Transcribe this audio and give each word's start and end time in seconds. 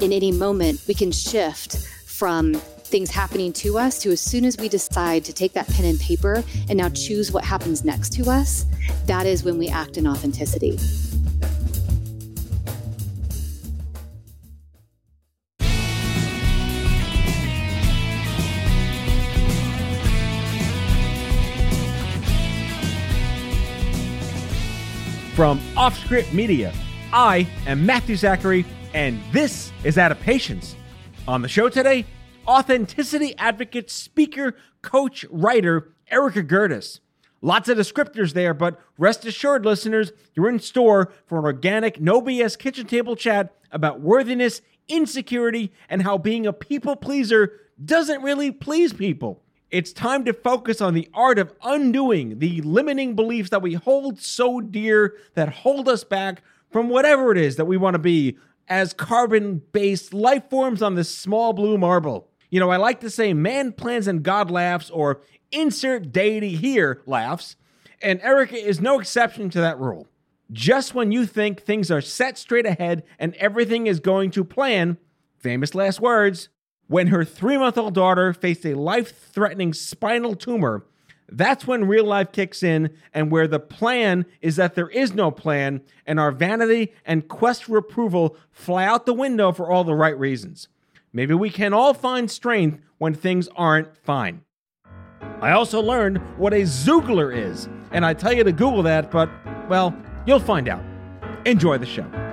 In 0.00 0.14
any 0.14 0.32
moment, 0.32 0.80
we 0.88 0.94
can 0.94 1.12
shift 1.12 1.76
from 2.06 2.54
things 2.54 3.10
happening 3.10 3.52
to 3.52 3.76
us 3.76 3.98
to 3.98 4.10
as 4.10 4.20
soon 4.20 4.46
as 4.46 4.56
we 4.56 4.66
decide 4.66 5.26
to 5.26 5.32
take 5.34 5.52
that 5.52 5.68
pen 5.68 5.84
and 5.84 6.00
paper 6.00 6.42
and 6.70 6.78
now 6.78 6.88
choose 6.88 7.30
what 7.30 7.44
happens 7.44 7.84
next 7.84 8.10
to 8.14 8.30
us, 8.30 8.64
that 9.04 9.26
is 9.26 9.44
when 9.44 9.58
we 9.58 9.68
act 9.68 9.98
in 9.98 10.06
authenticity. 10.06 10.78
From 25.36 25.60
Offscript 25.76 26.32
Media, 26.32 26.72
I 27.12 27.46
am 27.66 27.84
Matthew 27.84 28.16
Zachary, 28.16 28.64
and 28.92 29.20
this 29.32 29.72
is 29.84 29.98
Out 29.98 30.12
of 30.12 30.20
Patients. 30.20 30.76
On 31.28 31.42
the 31.42 31.48
show 31.48 31.68
today, 31.68 32.06
authenticity 32.46 33.36
advocate, 33.38 33.90
speaker, 33.90 34.56
coach, 34.82 35.24
writer, 35.30 35.92
Erika 36.10 36.42
Gerdes. 36.42 37.00
Lots 37.40 37.68
of 37.68 37.78
descriptors 37.78 38.32
there, 38.32 38.52
but 38.52 38.80
rest 38.98 39.24
assured, 39.24 39.64
listeners, 39.64 40.12
you're 40.34 40.48
in 40.48 40.58
store 40.58 41.12
for 41.26 41.38
an 41.38 41.44
organic, 41.44 42.00
no 42.00 42.20
BS 42.20 42.58
kitchen 42.58 42.86
table 42.86 43.16
chat 43.16 43.54
about 43.70 44.00
worthiness, 44.00 44.60
insecurity, 44.88 45.72
and 45.88 46.02
how 46.02 46.18
being 46.18 46.46
a 46.46 46.52
people 46.52 46.96
pleaser 46.96 47.52
doesn't 47.82 48.22
really 48.22 48.50
please 48.50 48.92
people. 48.92 49.42
It's 49.70 49.92
time 49.92 50.24
to 50.24 50.32
focus 50.32 50.80
on 50.80 50.94
the 50.94 51.08
art 51.14 51.38
of 51.38 51.54
undoing 51.62 52.40
the 52.40 52.60
limiting 52.62 53.14
beliefs 53.14 53.50
that 53.50 53.62
we 53.62 53.74
hold 53.74 54.20
so 54.20 54.60
dear 54.60 55.14
that 55.34 55.48
hold 55.48 55.88
us 55.88 56.02
back 56.02 56.42
from 56.70 56.88
whatever 56.88 57.32
it 57.32 57.38
is 57.38 57.56
that 57.56 57.64
we 57.66 57.76
want 57.76 57.94
to 57.94 57.98
be 57.98 58.36
as 58.70 58.92
carbon 58.92 59.60
based 59.72 60.14
life 60.14 60.48
forms 60.48 60.80
on 60.80 60.94
this 60.94 61.14
small 61.14 61.52
blue 61.52 61.76
marble. 61.76 62.28
You 62.50 62.60
know, 62.60 62.70
I 62.70 62.76
like 62.76 63.00
to 63.00 63.10
say 63.10 63.34
man 63.34 63.72
plans 63.72 64.06
and 64.06 64.22
God 64.22 64.50
laughs, 64.50 64.88
or 64.88 65.20
insert 65.52 66.12
deity 66.12 66.56
here 66.56 67.02
laughs, 67.04 67.56
and 68.00 68.20
Erika 68.22 68.56
is 68.56 68.80
no 68.80 69.00
exception 69.00 69.50
to 69.50 69.60
that 69.60 69.78
rule. 69.78 70.06
Just 70.52 70.94
when 70.94 71.12
you 71.12 71.26
think 71.26 71.60
things 71.60 71.90
are 71.90 72.00
set 72.00 72.38
straight 72.38 72.66
ahead 72.66 73.04
and 73.18 73.34
everything 73.34 73.86
is 73.86 74.00
going 74.00 74.30
to 74.32 74.44
plan, 74.44 74.98
famous 75.38 75.74
last 75.74 76.00
words, 76.00 76.48
when 76.86 77.08
her 77.08 77.24
three 77.24 77.58
month 77.58 77.78
old 77.78 77.94
daughter 77.94 78.32
faced 78.32 78.66
a 78.66 78.74
life 78.74 79.32
threatening 79.32 79.72
spinal 79.72 80.34
tumor, 80.34 80.86
that's 81.32 81.66
when 81.66 81.86
real 81.86 82.04
life 82.04 82.32
kicks 82.32 82.62
in, 82.62 82.90
and 83.14 83.30
where 83.30 83.48
the 83.48 83.60
plan 83.60 84.26
is 84.40 84.56
that 84.56 84.74
there 84.74 84.88
is 84.88 85.14
no 85.14 85.30
plan, 85.30 85.80
and 86.06 86.18
our 86.18 86.32
vanity 86.32 86.92
and 87.04 87.28
quest 87.28 87.64
for 87.64 87.76
approval 87.76 88.36
fly 88.50 88.84
out 88.84 89.06
the 89.06 89.14
window 89.14 89.52
for 89.52 89.70
all 89.70 89.84
the 89.84 89.94
right 89.94 90.18
reasons. 90.18 90.68
Maybe 91.12 91.34
we 91.34 91.50
can 91.50 91.72
all 91.72 91.94
find 91.94 92.30
strength 92.30 92.80
when 92.98 93.14
things 93.14 93.48
aren't 93.56 93.96
fine. 93.96 94.42
I 95.40 95.52
also 95.52 95.80
learned 95.80 96.18
what 96.38 96.52
a 96.52 96.62
Xoogler 96.62 97.34
is, 97.34 97.68
and 97.92 98.04
I 98.04 98.14
tell 98.14 98.32
you 98.32 98.44
to 98.44 98.52
Google 98.52 98.82
that, 98.84 99.10
but, 99.10 99.30
well, 99.68 99.96
you'll 100.26 100.38
find 100.38 100.68
out. 100.68 100.84
Enjoy 101.46 101.78
the 101.78 101.86
show. 101.86 102.29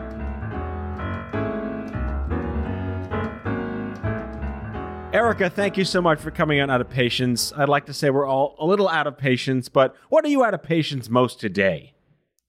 Erika, 5.13 5.49
thank 5.49 5.77
you 5.77 5.85
so 5.85 6.01
much 6.01 6.19
for 6.19 6.31
coming 6.31 6.59
on 6.59 6.69
Out 6.69 6.81
of 6.81 6.89
Patients. 6.89 7.53
I'd 7.55 7.69
like 7.69 7.85
to 7.85 7.93
say 7.93 8.09
we're 8.09 8.27
all 8.27 8.55
a 8.59 8.65
little 8.65 8.89
out 8.89 9.07
of 9.07 9.17
patience, 9.17 9.69
but 9.69 9.95
what 10.09 10.25
are 10.25 10.27
you 10.27 10.43
out 10.43 10.53
of 10.53 10.61
patience 10.61 11.09
most 11.09 11.39
today? 11.39 11.93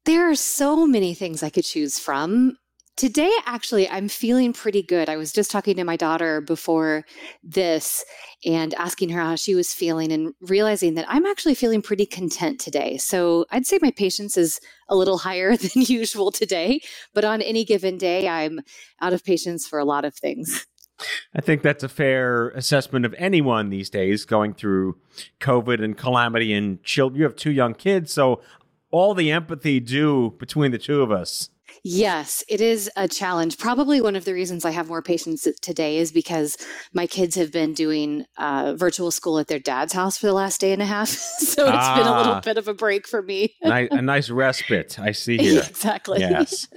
There 0.06 0.28
are 0.28 0.34
so 0.34 0.84
many 0.84 1.14
things 1.14 1.44
I 1.44 1.50
could 1.50 1.64
choose 1.64 2.00
from. 2.00 2.58
Today, 2.96 3.30
actually, 3.46 3.88
I'm 3.88 4.08
feeling 4.08 4.52
pretty 4.52 4.82
good. 4.82 5.08
I 5.08 5.16
was 5.16 5.32
just 5.32 5.52
talking 5.52 5.76
to 5.76 5.84
my 5.84 5.94
daughter 5.94 6.40
before 6.40 7.04
this 7.44 8.04
and 8.44 8.74
asking 8.74 9.10
her 9.10 9.20
how 9.20 9.36
she 9.36 9.54
was 9.54 9.72
feeling 9.72 10.10
and 10.10 10.34
realizing 10.40 10.94
that 10.94 11.06
I'm 11.08 11.26
actually 11.26 11.54
feeling 11.54 11.80
pretty 11.80 12.06
content 12.06 12.58
today. 12.58 12.96
So 12.96 13.46
I'd 13.52 13.66
say 13.66 13.78
my 13.80 13.92
patience 13.92 14.36
is 14.36 14.60
a 14.88 14.96
little 14.96 15.18
higher 15.28 15.56
than 15.56 15.70
usual 15.76 16.32
today, 16.32 16.80
but 17.14 17.24
on 17.24 17.40
any 17.40 17.64
given 17.64 17.98
day, 17.98 18.26
I'm 18.26 18.62
out 19.00 19.12
of 19.12 19.24
patience 19.24 19.64
for 19.64 19.78
a 19.78 19.84
lot 19.84 20.04
of 20.04 20.16
things. 20.16 20.66
I 21.34 21.40
think 21.40 21.62
that's 21.62 21.84
a 21.84 21.88
fair 21.88 22.48
assessment 22.50 23.04
of 23.04 23.14
anyone 23.18 23.70
these 23.70 23.90
days 23.90 24.24
going 24.24 24.54
through 24.54 24.98
COVID 25.40 25.82
and 25.82 25.96
calamity 25.96 26.52
and 26.52 26.82
children. 26.82 27.18
You 27.18 27.24
have 27.24 27.36
two 27.36 27.52
young 27.52 27.74
kids, 27.74 28.12
so 28.12 28.40
all 28.90 29.14
the 29.14 29.30
empathy 29.30 29.80
due 29.80 30.34
between 30.38 30.72
the 30.72 30.78
two 30.78 31.02
of 31.02 31.12
us. 31.12 31.50
Yes, 31.84 32.44
it 32.48 32.60
is 32.60 32.90
a 32.96 33.08
challenge. 33.08 33.58
Probably 33.58 34.00
one 34.00 34.16
of 34.16 34.24
the 34.24 34.34
reasons 34.34 34.64
I 34.64 34.70
have 34.70 34.88
more 34.88 35.02
patience 35.02 35.46
today 35.60 35.98
is 35.98 36.12
because 36.12 36.56
my 36.92 37.06
kids 37.06 37.34
have 37.36 37.52
been 37.52 37.74
doing 37.74 38.26
uh, 38.36 38.74
virtual 38.76 39.10
school 39.10 39.38
at 39.38 39.48
their 39.48 39.58
dad's 39.58 39.92
house 39.92 40.18
for 40.18 40.26
the 40.26 40.32
last 40.32 40.60
day 40.60 40.72
and 40.72 40.82
a 40.82 40.86
half. 40.86 41.08
so 41.08 41.66
it's 41.66 41.76
ah, 41.76 41.96
been 41.96 42.06
a 42.06 42.16
little 42.16 42.32
ah. 42.34 42.40
bit 42.40 42.58
of 42.58 42.68
a 42.68 42.74
break 42.74 43.06
for 43.06 43.22
me. 43.22 43.54
a 43.62 44.02
nice 44.02 44.30
respite, 44.30 44.98
I 44.98 45.12
see 45.12 45.38
here. 45.42 45.62
exactly. 45.62 46.20
Yes. 46.20 46.68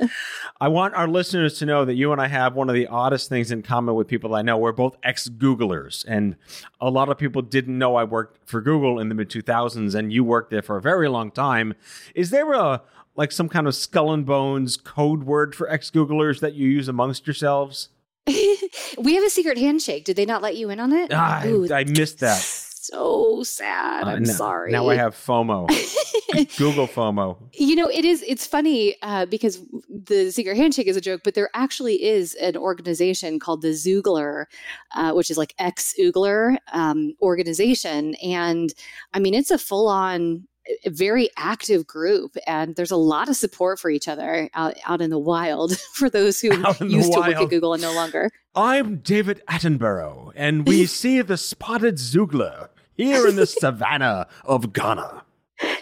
I 0.59 0.67
want 0.67 0.93
our 0.95 1.07
listeners 1.07 1.57
to 1.59 1.65
know 1.65 1.85
that 1.85 1.95
you 1.95 2.11
and 2.11 2.21
I 2.21 2.27
have 2.27 2.55
one 2.55 2.69
of 2.69 2.75
the 2.75 2.87
oddest 2.87 3.29
things 3.29 3.51
in 3.51 3.63
common 3.63 3.95
with 3.95 4.07
people 4.07 4.35
I 4.35 4.41
know. 4.41 4.57
We're 4.57 4.71
both 4.71 4.97
ex 5.03 5.27
Googlers, 5.29 6.05
and 6.07 6.35
a 6.79 6.89
lot 6.89 7.09
of 7.09 7.17
people 7.17 7.41
didn't 7.41 7.77
know 7.77 7.95
I 7.95 8.03
worked 8.03 8.47
for 8.47 8.61
Google 8.61 8.99
in 8.99 9.09
the 9.09 9.15
mid 9.15 9.29
2000s, 9.29 9.95
and 9.95 10.13
you 10.13 10.23
worked 10.23 10.51
there 10.51 10.61
for 10.61 10.77
a 10.77 10.81
very 10.81 11.09
long 11.09 11.31
time. 11.31 11.73
Is 12.15 12.29
there 12.29 12.53
a 12.53 12.81
like 13.15 13.31
some 13.31 13.49
kind 13.49 13.67
of 13.67 13.75
skull 13.75 14.13
and 14.13 14.25
bones 14.25 14.77
code 14.77 15.23
word 15.23 15.55
for 15.55 15.69
ex 15.69 15.91
Googlers 15.91 16.39
that 16.39 16.53
you 16.53 16.67
use 16.69 16.87
amongst 16.87 17.27
yourselves? 17.27 17.89
we 18.27 19.15
have 19.15 19.23
a 19.23 19.29
secret 19.29 19.57
handshake. 19.57 20.05
Did 20.05 20.15
they 20.15 20.25
not 20.25 20.41
let 20.41 20.55
you 20.55 20.69
in 20.69 20.79
on 20.79 20.93
it? 20.93 21.11
Ah, 21.13 21.43
Ooh, 21.45 21.67
I, 21.71 21.79
I 21.79 21.83
missed 21.85 22.19
that. 22.19 22.67
So 22.83 23.43
sad. 23.43 24.05
Uh, 24.05 24.07
I'm 24.07 24.23
now, 24.23 24.33
sorry. 24.33 24.71
Now 24.71 24.89
I 24.89 24.95
have 24.95 25.13
FOMO. 25.13 25.67
Google 26.57 26.87
FOMO. 26.87 27.37
You 27.53 27.75
know, 27.75 27.87
it 27.87 28.03
is. 28.03 28.23
It's 28.27 28.47
funny 28.47 28.95
uh, 29.03 29.27
because 29.27 29.63
the 29.87 30.31
secret 30.31 30.57
handshake 30.57 30.87
is 30.87 30.97
a 30.97 31.01
joke, 31.01 31.21
but 31.23 31.35
there 31.35 31.51
actually 31.53 32.03
is 32.03 32.33
an 32.35 32.57
organization 32.57 33.37
called 33.37 33.61
the 33.61 33.69
Xoogler, 33.69 34.45
uh, 34.95 35.13
which 35.13 35.29
is 35.29 35.37
like 35.37 35.53
ex 35.59 35.93
Oogler 36.01 36.57
um, 36.73 37.13
organization, 37.21 38.15
and 38.15 38.73
I 39.13 39.19
mean, 39.19 39.35
it's 39.35 39.51
a 39.51 39.59
full 39.59 39.87
on 39.87 40.47
a 40.85 40.89
very 40.89 41.29
active 41.37 41.85
group 41.87 42.35
and 42.47 42.75
there's 42.75 42.91
a 42.91 42.97
lot 42.97 43.29
of 43.29 43.35
support 43.35 43.79
for 43.79 43.89
each 43.89 44.07
other 44.07 44.49
out, 44.53 44.75
out 44.85 45.01
in 45.01 45.09
the 45.09 45.19
wild 45.19 45.77
for 45.93 46.09
those 46.09 46.39
who 46.39 46.47
used 46.85 47.13
to 47.13 47.19
work 47.19 47.35
at 47.35 47.49
Google 47.49 47.73
and 47.73 47.81
no 47.81 47.93
longer. 47.93 48.29
I'm 48.55 48.97
David 48.97 49.41
Attenborough 49.47 50.31
and 50.35 50.67
we 50.67 50.85
see 50.87 51.21
the 51.21 51.37
spotted 51.37 51.95
Xoogler 51.95 52.69
here 52.95 53.27
in 53.27 53.35
the 53.35 53.45
savannah 53.47 54.27
of 54.45 54.73
Ghana. 54.73 55.23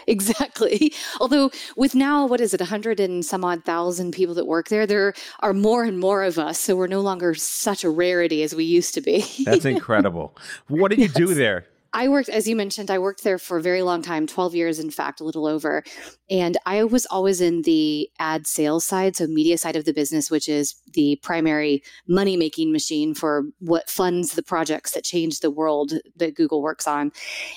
Exactly. 0.06 0.92
Although 1.20 1.50
with 1.76 1.94
now, 1.94 2.26
what 2.26 2.40
is 2.40 2.52
it, 2.52 2.60
100 2.60 3.00
and 3.00 3.24
some 3.24 3.44
odd 3.44 3.64
thousand 3.64 4.12
people 4.12 4.34
that 4.34 4.46
work 4.46 4.68
there, 4.68 4.86
there 4.86 5.14
are 5.40 5.54
more 5.54 5.84
and 5.84 5.98
more 5.98 6.22
of 6.22 6.38
us. 6.38 6.58
So 6.58 6.76
we're 6.76 6.86
no 6.86 7.00
longer 7.00 7.34
such 7.34 7.84
a 7.84 7.90
rarity 7.90 8.42
as 8.42 8.54
we 8.54 8.64
used 8.64 8.92
to 8.94 9.00
be. 9.00 9.24
That's 9.44 9.64
incredible. 9.64 10.36
What 10.68 10.90
did 10.90 10.98
you 10.98 11.06
yes. 11.06 11.14
do 11.14 11.34
there? 11.34 11.66
I 11.92 12.08
worked, 12.08 12.28
as 12.28 12.46
you 12.46 12.54
mentioned, 12.54 12.90
I 12.90 12.98
worked 12.98 13.24
there 13.24 13.38
for 13.38 13.58
a 13.58 13.62
very 13.62 13.82
long 13.82 14.00
time 14.00 14.26
12 14.26 14.54
years, 14.54 14.78
in 14.78 14.90
fact, 14.90 15.20
a 15.20 15.24
little 15.24 15.46
over. 15.46 15.82
And 16.30 16.56
I 16.64 16.84
was 16.84 17.06
always 17.06 17.40
in 17.40 17.62
the 17.62 18.08
ad 18.18 18.46
sales 18.46 18.84
side, 18.84 19.16
so 19.16 19.26
media 19.26 19.58
side 19.58 19.76
of 19.76 19.84
the 19.84 19.92
business, 19.92 20.30
which 20.30 20.48
is 20.48 20.76
the 20.92 21.18
primary 21.22 21.82
money 22.06 22.36
making 22.36 22.72
machine 22.72 23.14
for 23.14 23.44
what 23.58 23.90
funds 23.90 24.34
the 24.34 24.42
projects 24.42 24.92
that 24.92 25.04
change 25.04 25.40
the 25.40 25.50
world 25.50 25.92
that 26.16 26.36
Google 26.36 26.62
works 26.62 26.86
on. 26.86 27.10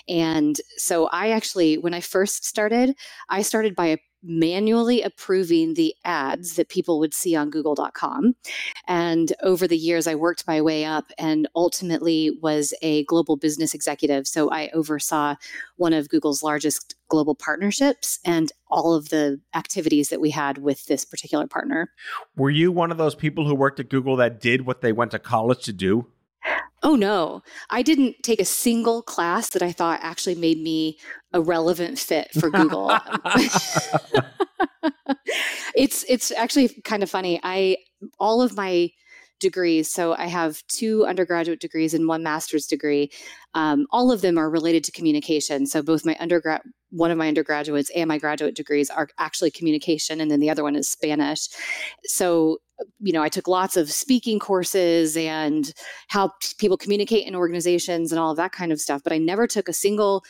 And 0.08 0.60
so 0.78 1.08
I 1.08 1.30
actually, 1.30 1.78
when 1.78 1.94
I 1.94 2.02
first 2.02 2.44
started, 2.44 2.96
I 3.30 3.44
started 3.44 3.76
by 3.76 4.00
manually 4.24 5.02
approving 5.02 5.74
the 5.74 5.94
ads 6.06 6.56
that 6.56 6.70
people 6.70 7.00
would 7.00 7.14
see 7.14 7.36
on 7.36 7.50
google.com 7.50 8.36
and 8.88 9.34
over 9.42 9.68
the 9.68 9.78
years 9.78 10.08
i 10.08 10.16
worked 10.16 10.48
my 10.48 10.62
way 10.62 10.86
up 10.86 11.12
and 11.18 11.48
ultimately 11.56 12.32
was 12.42 12.74
a 12.82 13.04
global 13.06 13.36
business 13.36 13.74
executive. 13.74 14.28
So 14.28 14.50
i 14.50 14.70
oversaw 14.74 15.36
one 15.76 15.94
of 15.94 16.10
google's 16.10 16.44
largest 16.44 16.96
global 17.10 17.36
partnerships 17.36 18.20
and 18.26 18.52
all 18.70 18.94
of 18.94 19.10
the 19.10 19.40
activities 19.54 20.10
that 20.10 20.20
we 20.20 20.32
had 20.32 20.58
with 20.58 20.86
this 20.86 21.06
particular 21.06 21.46
partner. 21.46 21.92
Were 22.36 22.50
you 22.50 22.72
one 22.72 22.90
of 22.92 22.98
those 22.98 23.14
people 23.14 23.46
who 23.46 23.54
worked 23.54 23.80
at 23.80 23.90
google 23.90 24.16
that 24.18 24.40
did 24.40 24.66
what 24.66 24.82
they 24.82 24.92
went 24.92 25.12
to 25.12 25.20
college 25.20 25.64
to 25.66 25.74
do 25.74 26.08
Oh 26.84 26.96
no, 26.96 27.42
I 27.70 27.82
didn't 27.82 28.18
take 28.24 28.42
a 28.42 28.46
single 28.46 29.02
class 29.02 29.50
that 29.52 29.62
I 29.62 29.72
thought 29.72 30.00
actually 30.04 30.36
made 30.36 30.60
me 30.60 31.00
a 31.32 31.42
relevant 31.42 31.98
fit 31.98 32.32
for 32.34 32.50
Google. 32.50 32.92
it's 35.76 36.04
it's 36.10 36.32
actually 36.32 36.70
kind 36.84 37.02
of 37.02 37.10
funny. 37.10 37.40
I 37.42 37.78
all 38.20 38.42
of 38.42 38.58
my 38.58 38.92
degrees. 39.44 39.92
So 39.92 40.16
I 40.16 40.28
have 40.28 40.64
two 40.68 41.06
undergraduate 41.06 41.60
degrees 41.60 41.94
and 41.94 42.08
one 42.08 42.24
master's 42.24 42.66
degree. 42.66 43.12
Um, 43.54 43.86
all 43.92 44.12
of 44.12 44.22
them 44.22 44.38
are 44.38 44.50
related 44.50 44.84
to 44.86 44.92
communication. 44.92 45.68
So 45.68 45.84
both 45.84 46.06
my 46.06 46.16
undergrad, 46.20 46.62
one 46.92 47.12
of 47.12 47.18
my 47.18 47.28
undergraduates 47.28 47.92
and 47.96 48.08
my 48.08 48.18
graduate 48.18 48.56
degrees 48.56 48.90
are 48.90 49.10
actually 49.20 49.52
communication, 49.52 50.22
and 50.22 50.32
then 50.32 50.40
the 50.40 50.50
other 50.50 50.64
one 50.64 50.76
is 50.76 50.88
Spanish. 50.88 51.50
So 52.06 52.60
you 53.00 53.14
know, 53.14 53.22
I 53.22 53.30
took 53.30 53.48
lots 53.48 53.78
of 53.78 53.92
speaking 53.92 54.40
courses 54.40 55.16
and 55.16 55.72
how 56.08 56.32
people 56.58 56.78
communicate 56.78 57.28
in 57.28 57.36
organizations 57.36 58.12
and 58.12 58.20
all 58.20 58.32
of 58.32 58.38
that 58.38 58.52
kind 58.52 58.72
of 58.72 58.82
stuff, 58.82 59.02
but 59.04 59.14
I 59.14 59.18
never 59.18 59.48
took 59.48 59.70
a 59.70 59.74
single 59.74 60.24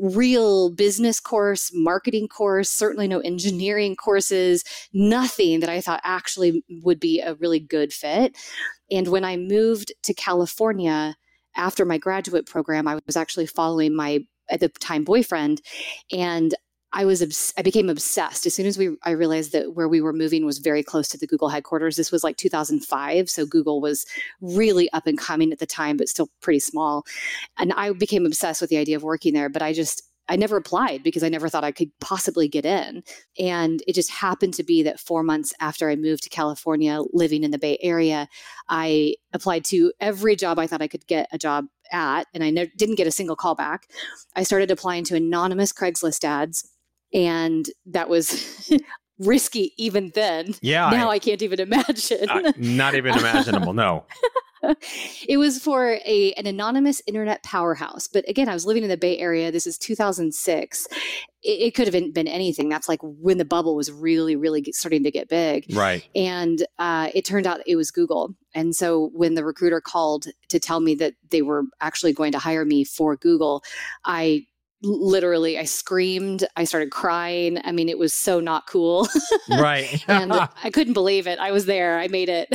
real 0.00 0.70
business 0.70 1.18
course, 1.18 1.70
marketing 1.72 2.28
course, 2.28 2.68
certainly 2.68 3.08
no 3.08 3.20
engineering 3.20 3.96
courses, 3.96 4.62
nothing 4.92 5.60
that 5.60 5.70
I 5.70 5.80
thought 5.80 6.00
actually 6.04 6.62
would 6.82 7.00
be 7.00 7.20
a 7.20 7.34
really 7.36 7.60
good 7.60 7.92
fit. 7.92 8.36
And 8.90 9.08
when 9.08 9.24
I 9.24 9.36
moved 9.36 9.92
to 10.02 10.14
California 10.14 11.16
after 11.56 11.84
my 11.84 11.98
graduate 11.98 12.46
program, 12.46 12.86
I 12.86 13.00
was 13.06 13.16
actually 13.16 13.46
following 13.46 13.96
my 13.96 14.20
at 14.50 14.60
the 14.60 14.68
time 14.68 15.04
boyfriend 15.04 15.60
and 16.10 16.54
I 16.92 17.04
was 17.04 17.22
obs- 17.22 17.52
I 17.58 17.62
became 17.62 17.90
obsessed 17.90 18.46
as 18.46 18.54
soon 18.54 18.66
as 18.66 18.78
we 18.78 18.96
I 19.02 19.10
realized 19.10 19.52
that 19.52 19.74
where 19.74 19.88
we 19.88 20.00
were 20.00 20.12
moving 20.12 20.46
was 20.46 20.58
very 20.58 20.82
close 20.82 21.08
to 21.08 21.18
the 21.18 21.26
Google 21.26 21.50
headquarters. 21.50 21.96
This 21.96 22.10
was 22.10 22.24
like 22.24 22.36
2005, 22.36 23.28
so 23.28 23.44
Google 23.44 23.80
was 23.80 24.06
really 24.40 24.90
up 24.92 25.06
and 25.06 25.18
coming 25.18 25.52
at 25.52 25.58
the 25.58 25.66
time, 25.66 25.96
but 25.96 26.08
still 26.08 26.30
pretty 26.40 26.60
small. 26.60 27.04
And 27.58 27.72
I 27.74 27.92
became 27.92 28.24
obsessed 28.24 28.60
with 28.60 28.70
the 28.70 28.78
idea 28.78 28.96
of 28.96 29.02
working 29.02 29.34
there. 29.34 29.50
But 29.50 29.62
I 29.62 29.72
just 29.72 30.02
I 30.30 30.36
never 30.36 30.56
applied 30.56 31.02
because 31.02 31.22
I 31.22 31.28
never 31.28 31.48
thought 31.48 31.64
I 31.64 31.72
could 31.72 31.90
possibly 32.00 32.48
get 32.48 32.66
in. 32.66 33.02
And 33.38 33.82
it 33.86 33.94
just 33.94 34.10
happened 34.10 34.54
to 34.54 34.62
be 34.62 34.82
that 34.82 35.00
four 35.00 35.22
months 35.22 35.54
after 35.60 35.88
I 35.88 35.96
moved 35.96 36.22
to 36.24 36.28
California, 36.30 37.00
living 37.12 37.44
in 37.44 37.50
the 37.50 37.58
Bay 37.58 37.78
Area, 37.82 38.28
I 38.68 39.14
applied 39.32 39.64
to 39.66 39.92
every 40.00 40.36
job 40.36 40.58
I 40.58 40.66
thought 40.66 40.82
I 40.82 40.88
could 40.88 41.06
get 41.06 41.28
a 41.32 41.38
job 41.38 41.66
at, 41.92 42.26
and 42.34 42.44
I 42.44 42.50
ne- 42.50 42.72
didn't 42.76 42.96
get 42.96 43.06
a 43.06 43.10
single 43.10 43.36
call 43.36 43.54
back. 43.54 43.88
I 44.36 44.42
started 44.42 44.70
applying 44.70 45.04
to 45.04 45.16
anonymous 45.16 45.72
Craigslist 45.72 46.24
ads 46.24 46.70
and 47.12 47.66
that 47.86 48.08
was 48.08 48.70
risky 49.18 49.72
even 49.76 50.12
then. 50.14 50.54
Yeah. 50.60 50.90
Now 50.90 51.10
I, 51.10 51.14
I 51.14 51.18
can't 51.18 51.42
even 51.42 51.60
imagine. 51.60 52.28
Uh, 52.28 52.52
not 52.56 52.94
even 52.94 53.16
imaginable. 53.16 53.72
No. 53.72 54.04
it 55.28 55.38
was 55.38 55.58
for 55.58 55.98
a 56.04 56.32
an 56.36 56.46
anonymous 56.46 57.02
internet 57.06 57.42
powerhouse. 57.42 58.08
But 58.08 58.28
again, 58.28 58.48
I 58.48 58.54
was 58.54 58.66
living 58.66 58.82
in 58.82 58.88
the 58.88 58.96
Bay 58.96 59.18
Area. 59.18 59.50
This 59.50 59.66
is 59.66 59.78
2006. 59.78 60.86
It, 61.42 61.48
it 61.48 61.74
could 61.74 61.86
have 61.86 61.92
been, 61.92 62.12
been, 62.12 62.28
anything. 62.28 62.68
That's 62.68 62.88
like 62.88 63.00
when 63.02 63.38
the 63.38 63.44
bubble 63.44 63.76
was 63.76 63.92
really, 63.92 64.36
really 64.36 64.64
starting 64.72 65.04
to 65.04 65.10
get 65.10 65.28
big. 65.28 65.64
Right. 65.74 66.04
And 66.14 66.66
uh, 66.78 67.10
it 67.14 67.24
turned 67.24 67.46
out 67.46 67.60
it 67.66 67.76
was 67.76 67.90
Google. 67.90 68.34
And 68.54 68.74
so 68.74 69.10
when 69.12 69.34
the 69.34 69.44
recruiter 69.44 69.80
called 69.80 70.26
to 70.48 70.58
tell 70.58 70.80
me 70.80 70.94
that 70.96 71.14
they 71.30 71.42
were 71.42 71.64
actually 71.80 72.12
going 72.12 72.32
to 72.32 72.38
hire 72.38 72.64
me 72.64 72.84
for 72.84 73.16
Google, 73.16 73.62
I 74.04 74.46
literally 74.82 75.58
I 75.58 75.64
screamed, 75.64 76.46
I 76.56 76.64
started 76.64 76.90
crying. 76.90 77.58
I 77.64 77.72
mean, 77.72 77.88
it 77.88 77.98
was 77.98 78.14
so 78.14 78.40
not 78.40 78.66
cool. 78.66 79.08
right. 79.48 80.02
and 80.08 80.32
I 80.64 80.70
couldn't 80.72 80.94
believe 80.94 81.26
it. 81.26 81.38
I 81.38 81.52
was 81.52 81.66
there. 81.66 81.98
I 81.98 82.08
made 82.08 82.28
it. 82.28 82.54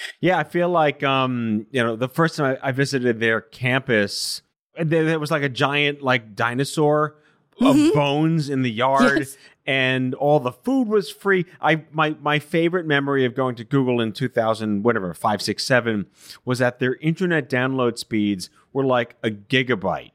yeah, 0.20 0.38
I 0.38 0.44
feel 0.44 0.68
like 0.68 1.02
um, 1.02 1.66
you 1.70 1.82
know, 1.82 1.96
the 1.96 2.08
first 2.08 2.36
time 2.36 2.56
I, 2.62 2.68
I 2.68 2.72
visited 2.72 3.20
their 3.20 3.40
campus, 3.40 4.42
there, 4.82 5.04
there, 5.04 5.18
was 5.18 5.30
like 5.30 5.42
a 5.42 5.48
giant 5.48 6.02
like 6.02 6.34
dinosaur 6.34 7.16
of 7.60 7.76
mm-hmm. 7.76 7.94
bones 7.94 8.48
in 8.48 8.62
the 8.62 8.70
yard. 8.70 9.18
Yes. 9.18 9.36
And 9.66 10.14
all 10.14 10.40
the 10.40 10.52
food 10.52 10.88
was 10.88 11.10
free. 11.10 11.44
I 11.60 11.84
my 11.92 12.16
my 12.20 12.38
favorite 12.38 12.86
memory 12.86 13.24
of 13.24 13.34
going 13.34 13.54
to 13.56 13.64
Google 13.64 14.00
in 14.00 14.12
2000, 14.12 14.82
whatever, 14.82 15.12
five, 15.14 15.42
six, 15.42 15.64
seven, 15.64 16.06
was 16.44 16.58
that 16.58 16.78
their 16.78 16.96
internet 16.96 17.48
download 17.48 17.98
speeds 17.98 18.48
were 18.72 18.84
like 18.84 19.16
a 19.22 19.30
gigabyte 19.30 20.10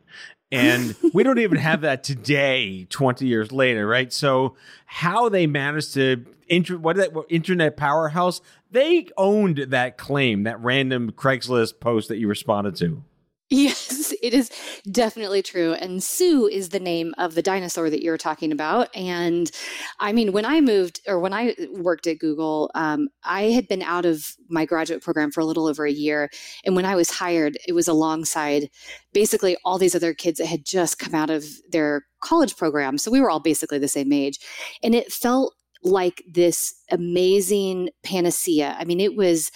and 0.51 0.95
we 1.13 1.24
don't 1.24 1.39
even 1.39 1.57
have 1.57 1.81
that 1.81 2.03
today 2.03 2.86
20 2.89 3.25
years 3.25 3.51
later 3.51 3.88
right? 3.88 4.12
So 4.12 4.56
how 4.86 5.30
they 5.30 5.47
managed 5.47 5.94
to 5.95 6.25
inter- 6.47 6.77
what 6.77 6.95
that 6.97 7.12
internet 7.30 7.77
powerhouse 7.77 8.42
they 8.71 9.07
owned 9.18 9.57
that 9.69 9.97
claim 9.97 10.44
that 10.44 10.59
random 10.62 11.12
craigslist 11.12 11.80
post 11.80 12.09
that 12.09 12.18
you 12.18 12.27
responded 12.27 12.75
to. 12.77 13.03
Yes, 13.50 14.05
it 14.25 14.33
is 14.33 14.50
definitely 14.92 15.42
true. 15.42 15.74
And 15.74 16.04
Sue 16.04 16.48
is 16.48 16.69
the 16.69 16.80
name 16.80 17.13
of 17.18 17.36
the 17.36 17.42
dinosaur 17.42 17.89
that 17.89 18.01
you're 18.01 18.18
talking 18.18 18.51
about. 18.51 18.89
And 18.95 19.51
I 20.00 20.13
mean, 20.13 20.31
when 20.31 20.45
I 20.45 20.62
moved 20.62 21.01
or 21.07 21.19
when 21.19 21.33
I 21.33 21.56
worked 21.72 22.07
at 22.07 22.19
Google, 22.19 22.72
um, 22.75 23.10
I 23.24 23.44
had 23.44 23.68
been 23.68 23.83
out 23.83 24.06
of 24.06 24.25
my 24.50 24.66
graduate 24.66 25.04
program 25.04 25.31
for 25.31 25.42
a 25.42 25.45
little 25.45 25.68
over 25.68 25.86
a 25.86 25.92
year. 25.92 26.30
And 26.63 26.75
when 26.75 26.86
I 26.86 26.95
was 26.95 27.12
hired, 27.12 27.57
it 27.68 27.74
was 27.74 27.88
alongside 27.88 28.69
basically 29.13 29.57
all 29.63 29.77
these 29.77 29.95
other 29.95 30.13
kids 30.13 30.39
that 30.39 30.48
had 30.48 30.66
just 30.66 31.00
come 31.00 31.13
out 31.13 31.30
of 31.30 31.45
their 31.71 32.06
college 32.21 32.57
program. 32.57 32.98
So 32.98 33.12
we 33.12 33.21
were 33.21 33.30
all 33.30 33.39
basically 33.39 33.78
the 33.78 33.88
same 33.88 34.12
age. 34.12 34.39
And 34.81 34.95
it 34.95 35.13
felt 35.13 35.54
like 35.83 36.24
this 36.28 36.74
amazing 36.89 37.89
panacea. 38.04 38.75
I 38.80 38.86
mean, 38.86 39.00
it 39.00 39.16
was 39.16 39.51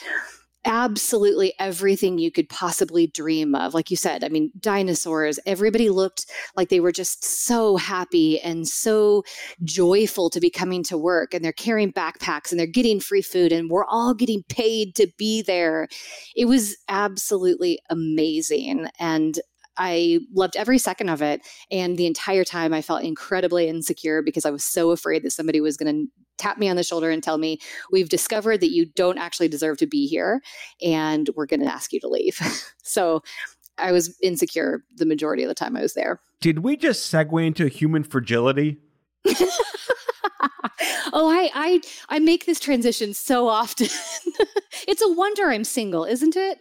absolutely 0.65 1.53
everything 1.59 2.17
you 2.17 2.31
could 2.31 2.49
possibly 2.49 3.07
dream 3.07 3.55
of. 3.55 3.73
Like 3.73 3.89
you 3.89 3.97
said, 3.97 4.23
I 4.23 4.29
mean, 4.29 4.51
dinosaurs, 4.59 5.39
everybody 5.45 5.89
looked 5.89 6.25
like 6.55 6.69
they 6.69 6.79
were 6.79 6.91
just 6.91 7.23
so 7.23 7.77
happy 7.77 8.39
and 8.41 8.67
so 8.67 9.23
joyful 9.63 10.29
to 10.29 10.39
be 10.39 10.49
coming 10.49 10.83
to 10.83 10.97
work. 10.97 11.33
And 11.33 11.43
they're 11.43 11.53
carrying 11.53 11.93
backpacks 11.93 12.51
and 12.51 12.59
they're 12.59 12.67
getting 12.67 12.99
free 12.99 13.21
food 13.21 13.51
and 13.51 13.69
we're 13.69 13.85
all 13.85 14.13
getting 14.13 14.43
paid 14.49 14.95
to 14.95 15.07
be 15.17 15.41
there. 15.41 15.87
It 16.35 16.45
was 16.45 16.75
absolutely 16.89 17.79
amazing. 17.89 18.87
And 18.99 19.39
I 19.77 20.19
loved 20.33 20.57
every 20.57 20.77
second 20.77 21.09
of 21.09 21.21
it. 21.21 21.41
And 21.71 21.97
the 21.97 22.05
entire 22.05 22.43
time 22.43 22.73
I 22.73 22.81
felt 22.81 23.03
incredibly 23.03 23.69
insecure 23.69 24.21
because 24.21 24.45
I 24.45 24.51
was 24.51 24.63
so 24.65 24.91
afraid 24.91 25.23
that 25.23 25.31
somebody 25.31 25.61
was 25.61 25.77
going 25.77 25.95
to 25.95 26.11
tap 26.39 26.57
me 26.57 26.69
on 26.69 26.75
the 26.75 26.83
shoulder 26.83 27.09
and 27.09 27.21
tell 27.21 27.37
me, 27.37 27.59
We've 27.91 28.09
discovered 28.09 28.61
that 28.61 28.71
you 28.71 28.85
don't 28.85 29.17
actually 29.17 29.47
deserve 29.47 29.77
to 29.77 29.87
be 29.87 30.07
here 30.07 30.41
and 30.81 31.29
we're 31.35 31.45
going 31.45 31.61
to 31.61 31.71
ask 31.71 31.93
you 31.93 31.99
to 31.99 32.07
leave. 32.07 32.39
so 32.83 33.21
I 33.77 33.91
was 33.91 34.17
insecure 34.21 34.83
the 34.95 35.05
majority 35.05 35.43
of 35.43 35.49
the 35.49 35.55
time 35.55 35.75
I 35.77 35.81
was 35.81 35.93
there. 35.93 36.19
Did 36.41 36.59
we 36.59 36.77
just 36.77 37.11
segue 37.11 37.45
into 37.45 37.67
human 37.67 38.03
fragility? 38.03 38.77
oh, 41.13 41.29
I, 41.29 41.49
I 41.53 41.81
I 42.09 42.19
make 42.19 42.45
this 42.45 42.59
transition 42.59 43.13
so 43.13 43.47
often. 43.47 43.87
it's 44.87 45.01
a 45.01 45.11
wonder 45.11 45.49
I'm 45.49 45.63
single, 45.63 46.05
isn't 46.05 46.35
it? 46.35 46.59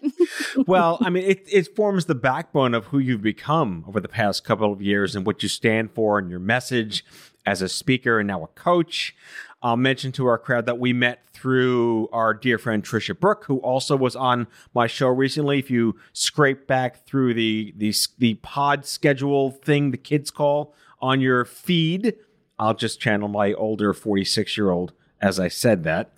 well, 0.67 0.99
I 1.01 1.11
mean, 1.11 1.25
it, 1.25 1.47
it 1.51 1.75
forms 1.77 2.07
the 2.07 2.15
backbone 2.15 2.75
of 2.75 2.87
who 2.87 2.99
you've 2.99 3.23
become 3.23 3.85
over 3.87 4.01
the 4.01 4.09
past 4.09 4.45
couple 4.45 4.73
of 4.73 4.83
years 4.83 5.15
and 5.15 5.27
what 5.27 5.43
you 5.43 5.49
stand 5.49 5.93
for 5.93 6.19
and 6.19 6.31
your 6.31 6.41
message 6.41 7.05
as 7.47 7.63
a 7.63 7.69
speaker 7.69 8.19
and 8.19 8.27
now 8.27 8.43
a 8.43 8.49
coach. 8.49 9.15
I'll 9.63 9.77
mention 9.77 10.13
to 10.13 10.27
our 10.27 10.39
crowd 10.39 10.67
that 10.67 10.79
we 10.79 10.93
met 10.93 11.27
through 11.33 12.09
our 12.13 12.33
dear 12.33 12.59
friend 12.59 12.85
Trisha 12.85 13.19
Brook, 13.19 13.45
who 13.47 13.59
also 13.59 13.97
was 13.97 14.15
on 14.15 14.47
my 14.73 14.87
show 14.87 15.09
recently. 15.09 15.59
If 15.59 15.71
you 15.71 15.97
scrape 16.13 16.67
back 16.67 17.05
through 17.07 17.35
the 17.35 17.75
the, 17.77 17.93
the 18.19 18.35
pod 18.35 18.87
schedule 18.87 19.51
thing 19.51 19.91
the 19.91 19.97
kids 19.97 20.31
call 20.31 20.75
on 21.01 21.21
your 21.21 21.45
feed, 21.45 22.15
I'll 22.59 22.75
just 22.75 23.01
channel 23.01 23.29
my 23.29 23.53
older 23.55 23.93
46 23.93 24.57
year 24.57 24.71
old 24.71 24.93
as 25.21 25.41
I 25.41 25.49
said 25.49 25.85
that. 25.85 26.13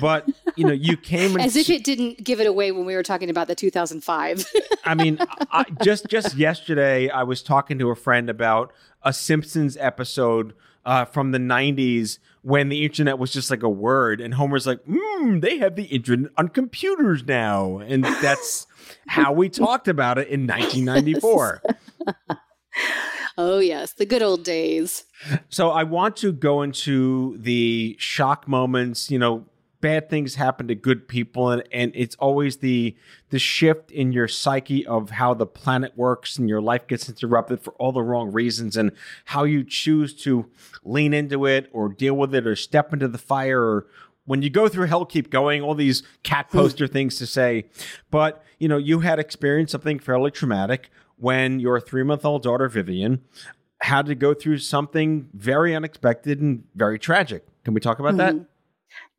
But 0.00 0.28
you 0.56 0.64
know, 0.64 0.72
you 0.72 0.96
came 0.96 1.36
as 1.38 1.56
if 1.56 1.70
it 1.70 1.84
didn't 1.84 2.22
give 2.22 2.40
it 2.40 2.46
away 2.46 2.72
when 2.72 2.84
we 2.84 2.94
were 2.94 3.02
talking 3.02 3.30
about 3.30 3.48
the 3.48 3.54
2005. 3.54 4.46
I 4.84 4.94
mean, 4.94 5.18
I, 5.50 5.64
just 5.82 6.06
just 6.08 6.36
yesterday, 6.36 7.08
I 7.08 7.22
was 7.22 7.42
talking 7.42 7.78
to 7.78 7.90
a 7.90 7.96
friend 7.96 8.30
about 8.30 8.72
a 9.02 9.12
Simpsons 9.12 9.76
episode 9.78 10.54
uh, 10.84 11.04
from 11.04 11.32
the 11.32 11.38
90s 11.38 12.18
when 12.42 12.68
the 12.68 12.84
internet 12.84 13.18
was 13.18 13.32
just 13.32 13.50
like 13.50 13.62
a 13.62 13.68
word, 13.68 14.20
and 14.20 14.34
Homer's 14.34 14.66
like, 14.66 14.80
"Hmm, 14.88 15.40
they 15.40 15.58
have 15.58 15.76
the 15.76 15.84
internet 15.84 16.30
on 16.36 16.48
computers 16.48 17.24
now," 17.24 17.78
and 17.78 18.04
that's 18.04 18.66
how 19.06 19.32
we 19.32 19.48
talked 19.48 19.88
about 19.88 20.18
it 20.18 20.28
in 20.28 20.46
1994. 20.46 21.62
oh, 23.38 23.58
yes, 23.58 23.92
the 23.92 24.06
good 24.06 24.22
old 24.22 24.42
days. 24.42 25.04
So 25.48 25.70
I 25.70 25.84
want 25.84 26.16
to 26.18 26.32
go 26.32 26.62
into 26.62 27.36
the 27.38 27.96
shock 27.98 28.48
moments, 28.48 29.10
you 29.10 29.18
know, 29.18 29.44
bad 29.80 30.10
things 30.10 30.34
happen 30.34 30.68
to 30.68 30.74
good 30.74 31.08
people 31.08 31.50
and, 31.50 31.62
and 31.72 31.92
it's 31.94 32.14
always 32.16 32.58
the 32.58 32.96
the 33.30 33.38
shift 33.38 33.90
in 33.90 34.12
your 34.12 34.28
psyche 34.28 34.86
of 34.86 35.10
how 35.10 35.32
the 35.32 35.46
planet 35.46 35.96
works 35.96 36.36
and 36.36 36.48
your 36.48 36.60
life 36.60 36.86
gets 36.86 37.08
interrupted 37.08 37.60
for 37.60 37.72
all 37.74 37.92
the 37.92 38.02
wrong 38.02 38.30
reasons 38.32 38.76
and 38.76 38.92
how 39.26 39.44
you 39.44 39.64
choose 39.64 40.14
to 40.14 40.46
lean 40.84 41.14
into 41.14 41.46
it 41.46 41.68
or 41.72 41.88
deal 41.88 42.14
with 42.14 42.34
it 42.34 42.46
or 42.46 42.54
step 42.54 42.92
into 42.92 43.08
the 43.08 43.18
fire 43.18 43.62
or 43.62 43.86
when 44.24 44.42
you 44.42 44.50
go 44.50 44.68
through 44.68 44.86
hell 44.86 45.06
keep 45.06 45.30
going 45.30 45.62
all 45.62 45.74
these 45.74 46.02
cat 46.22 46.46
hmm. 46.50 46.58
poster 46.58 46.86
things 46.86 47.16
to 47.16 47.26
say 47.26 47.64
but 48.10 48.44
you 48.58 48.68
know 48.68 48.78
you 48.78 49.00
had 49.00 49.18
experienced 49.18 49.72
something 49.72 49.98
fairly 49.98 50.30
traumatic 50.30 50.90
when 51.16 51.58
your 51.58 51.80
three 51.80 52.02
month 52.02 52.24
old 52.24 52.42
daughter 52.42 52.68
vivian 52.68 53.22
had 53.82 54.04
to 54.04 54.14
go 54.14 54.34
through 54.34 54.58
something 54.58 55.30
very 55.32 55.74
unexpected 55.74 56.40
and 56.40 56.64
very 56.74 56.98
tragic 56.98 57.46
can 57.64 57.72
we 57.72 57.80
talk 57.80 57.98
about 57.98 58.14
mm-hmm. 58.14 58.38
that 58.38 58.49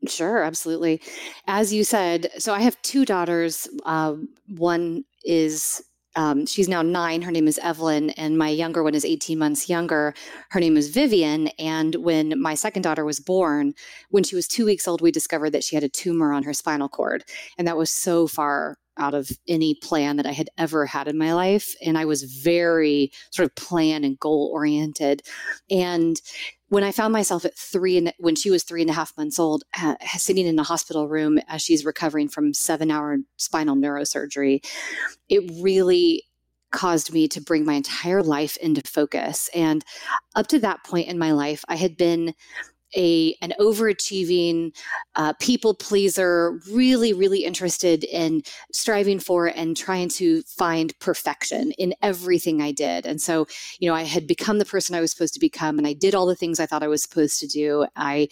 Sure, 0.08 0.44
absolutely. 0.44 1.02
As 1.48 1.74
you 1.74 1.84
said, 1.84 2.30
so 2.38 2.54
I 2.54 2.62
have 2.62 2.82
two 2.82 3.06
daughters. 3.06 3.68
Uh, 3.86 4.16
one 4.48 5.06
is 5.24 5.84
um, 6.16 6.46
she's 6.46 6.68
now 6.68 6.82
nine. 6.82 7.22
Her 7.22 7.32
name 7.32 7.48
is 7.48 7.60
Evelyn, 7.60 8.10
and 8.12 8.38
my 8.38 8.50
younger 8.50 8.84
one 8.84 8.96
is 8.96 9.06
18 9.06 9.38
months 9.38 9.70
younger. 9.70 10.14
Her 10.50 10.60
name 10.60 10.76
is 10.76 10.90
Vivian. 10.90 11.48
And 11.60 11.96
when 11.96 12.40
my 12.42 12.54
second 12.54 12.82
daughter 12.82 13.06
was 13.06 13.20
born, 13.20 13.74
when 14.10 14.24
she 14.24 14.36
was 14.36 14.48
two 14.48 14.66
weeks 14.66 14.88
old, 14.88 15.02
we 15.02 15.12
discovered 15.12 15.52
that 15.52 15.64
she 15.64 15.76
had 15.76 15.84
a 15.84 15.90
tumor 15.90 16.34
on 16.34 16.44
her 16.44 16.54
spinal 16.54 16.90
cord. 16.90 17.24
And 17.58 17.68
that 17.68 17.78
was 17.78 17.92
so 17.92 18.28
far 18.28 18.78
out 18.98 19.14
of 19.14 19.32
any 19.48 19.76
plan 19.76 20.18
that 20.18 20.26
I 20.26 20.34
had 20.34 20.50
ever 20.58 20.86
had 20.86 21.08
in 21.08 21.18
my 21.18 21.34
life. 21.34 21.74
And 21.84 21.98
I 21.98 22.06
was 22.06 22.24
very 22.24 23.12
sort 23.32 23.46
of 23.46 23.56
plan 23.56 24.04
and 24.04 24.20
goal 24.20 24.52
oriented. 24.54 25.22
And 25.70 26.20
when 26.72 26.86
I 26.86 26.94
found 26.94 27.12
myself 27.12 27.44
at 27.44 27.58
three 27.58 27.98
and 27.98 28.14
when 28.18 28.38
she 28.38 28.50
was 28.50 28.64
three 28.64 28.80
and 28.80 28.90
a 28.90 28.94
half 28.94 29.16
months 29.18 29.38
old, 29.38 29.66
sitting 30.16 30.48
in 30.48 30.58
a 30.58 30.64
hospital 30.64 31.10
room 31.10 31.38
as 31.50 31.62
she's 31.62 31.84
recovering 31.84 32.30
from 32.30 32.54
seven 32.54 32.90
hour 32.90 33.18
spinal 33.36 33.76
neurosurgery, 33.76 34.66
it 35.28 35.52
really 35.62 36.24
caused 36.72 37.12
me 37.12 37.28
to 37.28 37.42
bring 37.42 37.66
my 37.66 37.74
entire 37.74 38.24
life 38.24 38.56
into 38.56 38.82
focus. 38.90 39.50
And 39.54 39.84
up 40.34 40.48
to 40.48 40.60
that 40.60 40.82
point 40.86 41.10
in 41.10 41.20
my 41.20 41.34
life, 41.34 41.66
I 41.68 41.76
had 41.76 41.98
been 41.98 42.34
a 42.96 43.36
an 43.42 43.54
overachieving 43.60 44.76
uh, 45.16 45.34
people 45.40 45.74
pleaser, 45.74 46.60
really, 46.72 47.14
really 47.14 47.44
interested 47.44 48.04
in 48.06 48.44
striving 48.72 49.20
for 49.20 49.48
and 49.48 49.76
trying 49.76 50.10
to 50.10 50.42
find 50.44 50.98
perfection 51.00 51.72
in 51.74 51.94
everything 52.02 52.62
I 52.62 52.72
did. 52.72 53.06
And 53.06 53.22
so, 53.22 53.48
you 53.80 53.90
know, 53.90 53.96
I 53.96 54.04
had 54.04 54.28
become 54.28 54.60
the 54.60 54.66
person 54.66 54.96
I 54.96 55.02
was 55.02 55.12
supposed 55.12 55.34
to 55.34 55.40
become, 55.40 55.78
and 55.78 55.88
I 55.88 55.94
did 55.94 56.16
all 56.16 56.26
the 56.26 56.36
things 56.36 56.60
I 56.60 56.66
thought 56.66 56.84
I 56.84 56.88
was 56.88 57.04
supposed 57.04 57.40
to 57.40 57.48
do. 57.48 57.86
I 57.96 58.28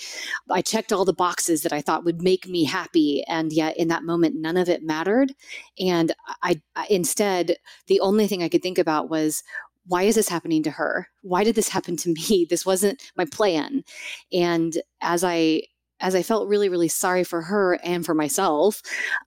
I 0.50 0.62
checked 0.62 0.92
all 0.92 1.06
the 1.06 1.14
boxes 1.14 1.62
that 1.62 1.74
I 1.74 1.82
thought 1.82 2.06
would 2.06 2.22
make 2.22 2.48
me 2.48 2.64
happy, 2.64 3.24
and 3.28 3.52
yet 3.52 3.78
in 3.78 3.88
that 3.90 4.04
moment, 4.04 4.36
none 4.36 4.58
of 4.58 4.70
it 4.70 4.84
mattered. 4.84 5.34
And 5.80 6.14
I, 6.44 6.62
I 6.76 6.88
instead, 6.90 7.58
the 7.88 8.00
only 8.00 8.28
thing 8.28 8.44
I 8.44 8.50
could 8.50 8.64
think 8.64 8.78
about 8.78 9.10
was 9.10 9.44
why 9.86 10.04
is 10.04 10.16
this 10.16 10.30
happening 10.30 10.64
to 10.64 10.72
her? 10.72 11.08
Why 11.22 11.44
did 11.44 11.56
this 11.56 11.70
happen 11.70 11.98
to 11.98 12.10
me? 12.10 12.46
This 12.50 12.66
wasn't 12.66 13.02
my 13.16 13.26
plan. 13.26 13.84
And 14.32 14.78
as 15.02 15.24
I 15.24 15.64
as 16.02 16.16
I 16.16 16.24
felt 16.24 16.48
really, 16.48 16.70
really 16.70 16.88
sorry 16.88 17.24
for 17.24 17.42
her 17.42 17.74
and 17.84 18.06
for 18.06 18.14
myself, 18.14 18.82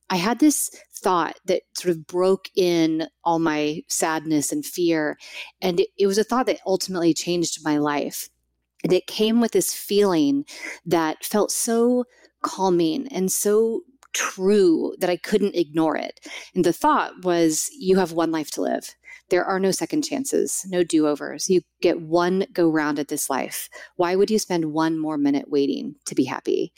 I 0.08 0.16
had 0.16 0.38
this 0.38 0.70
thought 0.94 1.38
that 1.44 1.62
sort 1.74 1.90
of 1.94 2.06
broke 2.06 2.48
in 2.54 3.08
all 3.24 3.38
my 3.38 3.82
sadness 3.88 4.52
and 4.52 4.64
fear. 4.64 5.18
And 5.60 5.80
it, 5.80 5.88
it 5.98 6.06
was 6.06 6.18
a 6.18 6.24
thought 6.24 6.46
that 6.46 6.60
ultimately 6.64 7.12
changed 7.12 7.64
my 7.64 7.78
life. 7.78 8.30
And 8.82 8.92
it 8.92 9.06
came 9.06 9.40
with 9.40 9.52
this 9.52 9.74
feeling 9.74 10.44
that 10.86 11.24
felt 11.24 11.52
so 11.52 12.04
calming 12.42 13.06
and 13.08 13.30
so 13.30 13.82
true 14.12 14.94
that 14.98 15.10
I 15.10 15.16
couldn't 15.16 15.56
ignore 15.56 15.96
it. 15.96 16.20
And 16.54 16.64
the 16.64 16.72
thought 16.72 17.24
was, 17.24 17.70
you 17.78 17.96
have 17.96 18.12
one 18.12 18.32
life 18.32 18.50
to 18.52 18.62
live. 18.62 18.94
There 19.30 19.44
are 19.44 19.58
no 19.58 19.70
second 19.70 20.02
chances, 20.02 20.66
no 20.68 20.82
do 20.82 21.06
overs. 21.06 21.48
You 21.48 21.62
get 21.80 22.00
one 22.00 22.46
go 22.52 22.68
round 22.68 22.98
at 22.98 23.08
this 23.08 23.30
life. 23.30 23.68
Why 23.96 24.14
would 24.14 24.30
you 24.30 24.38
spend 24.38 24.72
one 24.72 24.98
more 24.98 25.16
minute 25.16 25.50
waiting 25.50 25.94
to 26.06 26.14
be 26.14 26.24
happy? 26.24 26.72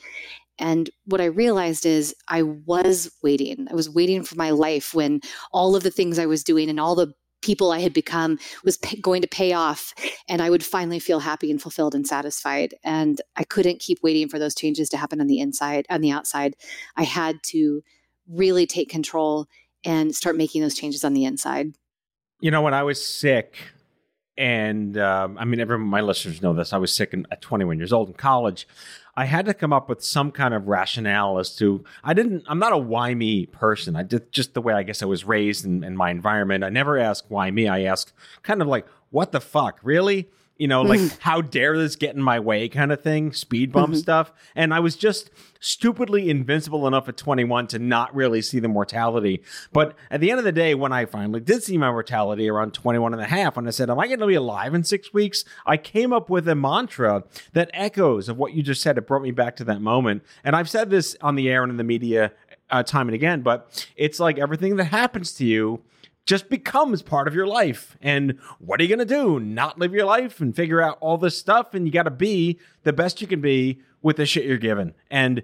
And 0.58 0.88
what 1.06 1.20
I 1.20 1.26
realized 1.26 1.84
is 1.84 2.14
I 2.28 2.42
was 2.42 3.10
waiting. 3.22 3.66
I 3.70 3.74
was 3.74 3.90
waiting 3.90 4.22
for 4.22 4.36
my 4.36 4.50
life 4.50 4.94
when 4.94 5.20
all 5.52 5.74
of 5.74 5.82
the 5.82 5.90
things 5.90 6.18
I 6.18 6.26
was 6.26 6.44
doing 6.44 6.70
and 6.70 6.78
all 6.78 6.94
the 6.94 7.12
people 7.42 7.72
I 7.72 7.80
had 7.80 7.92
become 7.92 8.38
was 8.64 8.78
p- 8.78 9.00
going 9.00 9.20
to 9.20 9.28
pay 9.28 9.52
off 9.52 9.92
and 10.28 10.40
I 10.40 10.48
would 10.48 10.64
finally 10.64 10.98
feel 10.98 11.20
happy 11.20 11.50
and 11.50 11.60
fulfilled 11.60 11.94
and 11.94 12.06
satisfied. 12.06 12.74
And 12.82 13.20
I 13.36 13.44
couldn't 13.44 13.80
keep 13.80 13.98
waiting 14.02 14.28
for 14.28 14.38
those 14.38 14.54
changes 14.54 14.88
to 14.90 14.96
happen 14.96 15.20
on 15.20 15.26
the 15.26 15.40
inside, 15.40 15.86
on 15.90 16.00
the 16.00 16.10
outside. 16.10 16.56
I 16.96 17.02
had 17.02 17.42
to 17.48 17.82
really 18.26 18.66
take 18.66 18.88
control 18.88 19.46
and 19.84 20.14
start 20.14 20.36
making 20.36 20.62
those 20.62 20.74
changes 20.74 21.04
on 21.04 21.12
the 21.12 21.24
inside. 21.24 21.74
You 22.40 22.50
know, 22.50 22.62
when 22.62 22.74
I 22.74 22.82
was 22.82 23.04
sick, 23.04 23.56
and 24.36 24.98
um, 24.98 25.38
I 25.38 25.44
mean, 25.44 25.60
everyone, 25.60 25.86
my 25.86 26.00
listeners 26.00 26.42
know 26.42 26.52
this. 26.52 26.72
I 26.72 26.78
was 26.78 26.92
sick 26.92 27.12
in, 27.12 27.26
at 27.30 27.40
21 27.40 27.78
years 27.78 27.92
old 27.92 28.08
in 28.08 28.14
college. 28.14 28.66
I 29.16 29.26
had 29.26 29.46
to 29.46 29.54
come 29.54 29.72
up 29.72 29.88
with 29.88 30.02
some 30.02 30.32
kind 30.32 30.52
of 30.52 30.66
rationale 30.66 31.38
as 31.38 31.54
to 31.56 31.84
I 32.02 32.14
didn't. 32.14 32.44
I'm 32.48 32.58
not 32.58 32.72
a 32.72 32.78
why 32.78 33.14
me 33.14 33.46
person. 33.46 33.94
I 33.94 34.02
did 34.02 34.32
just 34.32 34.54
the 34.54 34.60
way 34.60 34.74
I 34.74 34.82
guess 34.82 35.02
I 35.02 35.06
was 35.06 35.24
raised 35.24 35.64
in, 35.64 35.84
in 35.84 35.96
my 35.96 36.10
environment. 36.10 36.64
I 36.64 36.68
never 36.68 36.98
ask 36.98 37.24
why 37.28 37.50
me. 37.50 37.68
I 37.68 37.82
ask 37.82 38.12
kind 38.42 38.60
of 38.60 38.66
like, 38.66 38.86
what 39.10 39.30
the 39.30 39.40
fuck, 39.40 39.78
really? 39.84 40.28
You 40.56 40.68
know, 40.68 40.82
like 40.82 41.00
mm-hmm. 41.00 41.20
how 41.20 41.40
dare 41.40 41.76
this 41.76 41.96
get 41.96 42.14
in 42.14 42.22
my 42.22 42.38
way 42.38 42.68
kind 42.68 42.92
of 42.92 43.02
thing, 43.02 43.32
speed 43.32 43.72
bump 43.72 43.90
mm-hmm. 43.90 43.98
stuff. 43.98 44.32
And 44.54 44.72
I 44.72 44.80
was 44.80 44.94
just 44.94 45.30
stupidly 45.58 46.30
invincible 46.30 46.86
enough 46.86 47.08
at 47.08 47.16
21 47.16 47.66
to 47.68 47.78
not 47.78 48.14
really 48.14 48.40
see 48.40 48.60
the 48.60 48.68
mortality. 48.68 49.42
But 49.72 49.96
at 50.10 50.20
the 50.20 50.30
end 50.30 50.38
of 50.38 50.44
the 50.44 50.52
day, 50.52 50.74
when 50.74 50.92
I 50.92 51.06
finally 51.06 51.40
did 51.40 51.64
see 51.64 51.76
my 51.76 51.90
mortality 51.90 52.48
around 52.48 52.72
21 52.72 53.14
and 53.14 53.22
a 53.22 53.26
half, 53.26 53.56
and 53.56 53.66
I 53.66 53.70
said, 53.70 53.90
Am 53.90 53.98
I 53.98 54.06
going 54.06 54.20
to 54.20 54.26
be 54.26 54.34
alive 54.34 54.74
in 54.74 54.84
six 54.84 55.12
weeks? 55.12 55.44
I 55.66 55.76
came 55.76 56.12
up 56.12 56.30
with 56.30 56.48
a 56.48 56.54
mantra 56.54 57.24
that 57.52 57.70
echoes 57.74 58.28
of 58.28 58.36
what 58.36 58.54
you 58.54 58.62
just 58.62 58.80
said. 58.80 58.96
It 58.96 59.08
brought 59.08 59.22
me 59.22 59.32
back 59.32 59.56
to 59.56 59.64
that 59.64 59.80
moment. 59.80 60.22
And 60.44 60.54
I've 60.54 60.70
said 60.70 60.90
this 60.90 61.16
on 61.20 61.34
the 61.34 61.48
air 61.48 61.62
and 61.62 61.70
in 61.70 61.78
the 61.78 61.84
media 61.84 62.32
uh, 62.70 62.82
time 62.82 63.08
and 63.08 63.14
again, 63.14 63.42
but 63.42 63.86
it's 63.96 64.20
like 64.20 64.38
everything 64.38 64.76
that 64.76 64.86
happens 64.86 65.32
to 65.34 65.44
you 65.44 65.82
just 66.26 66.48
becomes 66.48 67.02
part 67.02 67.28
of 67.28 67.34
your 67.34 67.46
life. 67.46 67.96
And 68.00 68.38
what 68.58 68.80
are 68.80 68.84
you 68.84 68.94
going 68.94 69.06
to 69.06 69.14
do? 69.14 69.38
Not 69.38 69.78
live 69.78 69.92
your 69.92 70.06
life 70.06 70.40
and 70.40 70.56
figure 70.56 70.80
out 70.80 70.98
all 71.00 71.18
this 71.18 71.38
stuff. 71.38 71.74
And 71.74 71.86
you 71.86 71.92
got 71.92 72.04
to 72.04 72.10
be 72.10 72.58
the 72.82 72.92
best 72.92 73.20
you 73.20 73.26
can 73.26 73.40
be 73.40 73.80
with 74.02 74.16
the 74.16 74.26
shit 74.26 74.44
you're 74.44 74.56
given. 74.56 74.94
And 75.10 75.42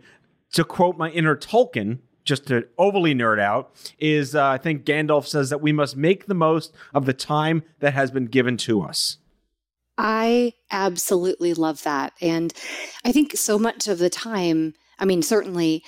to 0.53 0.65
quote 0.65 0.97
my 0.97 1.11
inner 1.11 1.37
Tolkien, 1.37 1.99
just 2.25 2.47
to 2.47 2.67
overly 2.79 3.15
nerd 3.15 3.41
out, 3.41 3.75
is 3.99 4.35
uh, 4.35 4.47
I 4.47 4.59
think 4.59 4.85
Gandalf 4.85 5.27
says 5.27 5.51
that 5.51 5.61
we 5.61 5.73
must 5.73 5.97
make 5.97 6.27
the 6.27 6.35
most 6.35 6.75
of 6.95 7.07
the 7.07 7.15
time 7.15 7.63
that 7.81 7.95
has 7.95 8.11
been 8.11 8.27
given 8.27 8.57
to 8.59 8.83
us. 8.83 9.19
I 9.99 10.55
absolutely 10.71 11.53
love 11.53 11.83
that. 11.83 12.15
And 12.23 12.55
I 13.05 13.13
think 13.13 13.37
so 13.37 13.59
much 13.59 13.87
of 13.87 13.99
the 13.99 14.09
time, 14.09 14.75
I 14.99 15.05
mean, 15.05 15.23
certainly, 15.23 15.85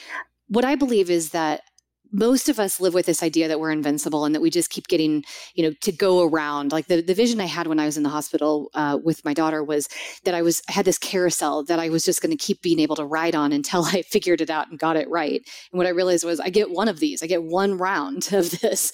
what 0.48 0.66
I 0.66 0.74
believe 0.74 1.08
is 1.08 1.30
that 1.30 1.62
most 2.12 2.48
of 2.48 2.60
us 2.60 2.80
live 2.80 2.94
with 2.94 3.06
this 3.06 3.22
idea 3.22 3.48
that 3.48 3.58
we're 3.58 3.70
invincible 3.70 4.24
and 4.24 4.34
that 4.34 4.40
we 4.40 4.50
just 4.50 4.70
keep 4.70 4.86
getting, 4.88 5.24
you 5.54 5.64
know, 5.64 5.74
to 5.80 5.92
go 5.92 6.22
around. 6.22 6.70
Like 6.70 6.86
the, 6.86 7.00
the 7.00 7.14
vision 7.14 7.40
I 7.40 7.46
had 7.46 7.66
when 7.66 7.80
I 7.80 7.86
was 7.86 7.96
in 7.96 8.02
the 8.02 8.10
hospital 8.10 8.70
uh, 8.74 8.98
with 9.02 9.24
my 9.24 9.32
daughter 9.32 9.64
was 9.64 9.88
that 10.24 10.34
I 10.34 10.42
was 10.42 10.62
I 10.68 10.72
had 10.72 10.84
this 10.84 10.98
carousel 10.98 11.64
that 11.64 11.78
I 11.78 11.88
was 11.88 12.04
just 12.04 12.20
going 12.20 12.36
to 12.36 12.44
keep 12.44 12.60
being 12.62 12.80
able 12.80 12.96
to 12.96 13.04
ride 13.04 13.34
on 13.34 13.52
until 13.52 13.84
I 13.86 14.02
figured 14.02 14.40
it 14.40 14.50
out 14.50 14.68
and 14.68 14.78
got 14.78 14.96
it 14.96 15.08
right. 15.08 15.42
And 15.72 15.78
what 15.78 15.86
I 15.86 15.90
realized 15.90 16.24
was 16.24 16.40
I 16.40 16.50
get 16.50 16.70
one 16.70 16.88
of 16.88 17.00
these, 17.00 17.22
I 17.22 17.26
get 17.26 17.42
one 17.42 17.78
round 17.78 18.28
of 18.32 18.50
this, 18.60 18.92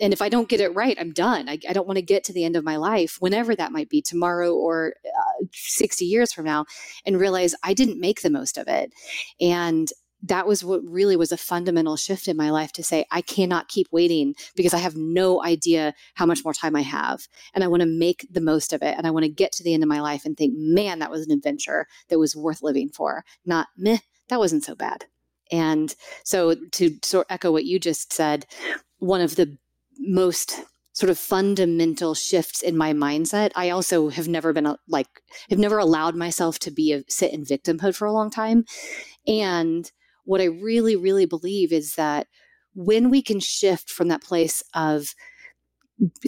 and 0.00 0.12
if 0.12 0.22
I 0.22 0.28
don't 0.28 0.48
get 0.48 0.60
it 0.60 0.74
right, 0.74 0.96
I'm 0.98 1.12
done. 1.12 1.48
I, 1.48 1.58
I 1.68 1.72
don't 1.72 1.86
want 1.86 1.96
to 1.96 2.02
get 2.02 2.24
to 2.24 2.32
the 2.32 2.44
end 2.44 2.56
of 2.56 2.64
my 2.64 2.76
life, 2.76 3.16
whenever 3.20 3.54
that 3.56 3.72
might 3.72 3.88
be, 3.88 4.00
tomorrow 4.00 4.54
or 4.54 4.94
uh, 5.04 5.44
60 5.52 6.04
years 6.04 6.32
from 6.32 6.44
now, 6.44 6.64
and 7.04 7.18
realize 7.18 7.54
I 7.62 7.74
didn't 7.74 8.00
make 8.00 8.22
the 8.22 8.30
most 8.30 8.56
of 8.56 8.68
it. 8.68 8.92
And 9.40 9.88
that 10.22 10.46
was 10.46 10.64
what 10.64 10.82
really 10.84 11.16
was 11.16 11.32
a 11.32 11.36
fundamental 11.36 11.96
shift 11.96 12.28
in 12.28 12.36
my 12.36 12.50
life 12.50 12.72
to 12.72 12.82
say, 12.82 13.06
I 13.10 13.22
cannot 13.22 13.68
keep 13.68 13.88
waiting 13.90 14.34
because 14.54 14.74
I 14.74 14.78
have 14.78 14.96
no 14.96 15.42
idea 15.42 15.94
how 16.14 16.26
much 16.26 16.44
more 16.44 16.52
time 16.52 16.76
I 16.76 16.82
have. 16.82 17.26
And 17.54 17.64
I 17.64 17.68
want 17.68 17.80
to 17.80 17.88
make 17.88 18.26
the 18.30 18.40
most 18.40 18.72
of 18.72 18.82
it. 18.82 18.94
And 18.96 19.06
I 19.06 19.10
want 19.10 19.24
to 19.24 19.30
get 19.30 19.52
to 19.52 19.64
the 19.64 19.72
end 19.72 19.82
of 19.82 19.88
my 19.88 20.00
life 20.00 20.24
and 20.24 20.36
think, 20.36 20.54
man, 20.56 20.98
that 20.98 21.10
was 21.10 21.26
an 21.26 21.32
adventure 21.32 21.86
that 22.08 22.18
was 22.18 22.36
worth 22.36 22.62
living 22.62 22.90
for. 22.90 23.24
Not, 23.46 23.68
meh, 23.76 23.98
that 24.28 24.38
wasn't 24.38 24.64
so 24.64 24.74
bad. 24.74 25.06
And 25.50 25.94
so 26.24 26.54
to 26.54 26.96
sort 27.02 27.26
of 27.26 27.34
echo 27.34 27.50
what 27.50 27.64
you 27.64 27.78
just 27.78 28.12
said, 28.12 28.46
one 28.98 29.20
of 29.20 29.36
the 29.36 29.56
most 29.98 30.60
sort 30.92 31.10
of 31.10 31.18
fundamental 31.18 32.14
shifts 32.14 32.62
in 32.62 32.76
my 32.76 32.92
mindset. 32.92 33.52
I 33.54 33.70
also 33.70 34.08
have 34.10 34.28
never 34.28 34.52
been 34.52 34.66
a, 34.66 34.76
like 34.88 35.06
have 35.48 35.58
never 35.58 35.78
allowed 35.78 36.16
myself 36.16 36.58
to 36.60 36.70
be 36.70 36.92
a 36.92 37.04
sit 37.08 37.32
in 37.32 37.44
victimhood 37.44 37.94
for 37.94 38.06
a 38.06 38.12
long 38.12 38.28
time. 38.30 38.64
And 39.26 39.90
what 40.24 40.40
I 40.40 40.44
really, 40.44 40.96
really 40.96 41.26
believe 41.26 41.72
is 41.72 41.94
that 41.94 42.26
when 42.74 43.10
we 43.10 43.22
can 43.22 43.40
shift 43.40 43.90
from 43.90 44.08
that 44.08 44.22
place 44.22 44.62
of 44.74 45.14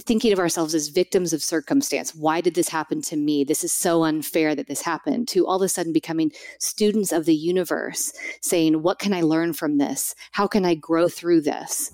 thinking 0.00 0.32
of 0.32 0.38
ourselves 0.38 0.74
as 0.74 0.88
victims 0.88 1.32
of 1.32 1.42
circumstance. 1.42 2.14
Why 2.14 2.40
did 2.40 2.54
this 2.54 2.68
happen 2.68 3.00
to 3.02 3.16
me? 3.16 3.44
This 3.44 3.64
is 3.64 3.72
so 3.72 4.04
unfair 4.04 4.54
that 4.54 4.66
this 4.66 4.82
happened. 4.82 5.28
To 5.28 5.46
all 5.46 5.56
of 5.56 5.62
a 5.62 5.68
sudden 5.68 5.92
becoming 5.92 6.32
students 6.58 7.12
of 7.12 7.24
the 7.24 7.34
universe, 7.34 8.12
saying, 8.42 8.82
What 8.82 8.98
can 8.98 9.12
I 9.12 9.22
learn 9.22 9.52
from 9.52 9.78
this? 9.78 10.14
How 10.32 10.46
can 10.46 10.64
I 10.64 10.74
grow 10.74 11.08
through 11.08 11.42
this? 11.42 11.92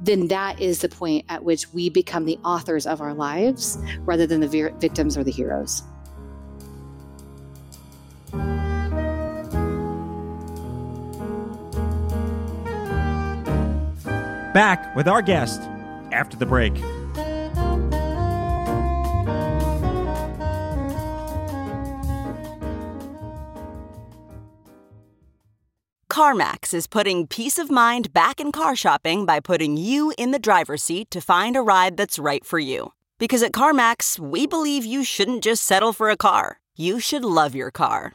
Then 0.00 0.28
that 0.28 0.60
is 0.60 0.80
the 0.80 0.88
point 0.88 1.26
at 1.28 1.44
which 1.44 1.72
we 1.72 1.90
become 1.90 2.24
the 2.24 2.38
authors 2.38 2.86
of 2.86 3.00
our 3.00 3.14
lives 3.14 3.78
rather 4.00 4.26
than 4.26 4.40
the 4.40 4.72
victims 4.80 5.16
or 5.16 5.24
the 5.24 5.30
heroes. 5.30 5.82
Back 14.52 14.96
with 14.96 15.06
our 15.06 15.22
guest 15.22 15.62
after 16.10 16.36
the 16.36 16.46
break. 16.46 16.74
CarMax 26.10 26.74
is 26.74 26.88
putting 26.88 27.28
peace 27.28 27.58
of 27.58 27.70
mind 27.70 28.12
back 28.12 28.40
in 28.40 28.50
car 28.50 28.74
shopping 28.74 29.24
by 29.24 29.38
putting 29.38 29.76
you 29.76 30.12
in 30.18 30.32
the 30.32 30.38
driver's 30.40 30.82
seat 30.82 31.10
to 31.12 31.20
find 31.20 31.56
a 31.56 31.62
ride 31.62 31.96
that's 31.96 32.18
right 32.18 32.44
for 32.44 32.58
you. 32.58 32.92
Because 33.18 33.44
at 33.44 33.52
CarMax, 33.52 34.18
we 34.18 34.46
believe 34.46 34.84
you 34.84 35.04
shouldn't 35.04 35.44
just 35.44 35.62
settle 35.62 35.92
for 35.92 36.10
a 36.10 36.16
car, 36.16 36.58
you 36.76 36.98
should 36.98 37.24
love 37.24 37.54
your 37.54 37.70
car. 37.70 38.14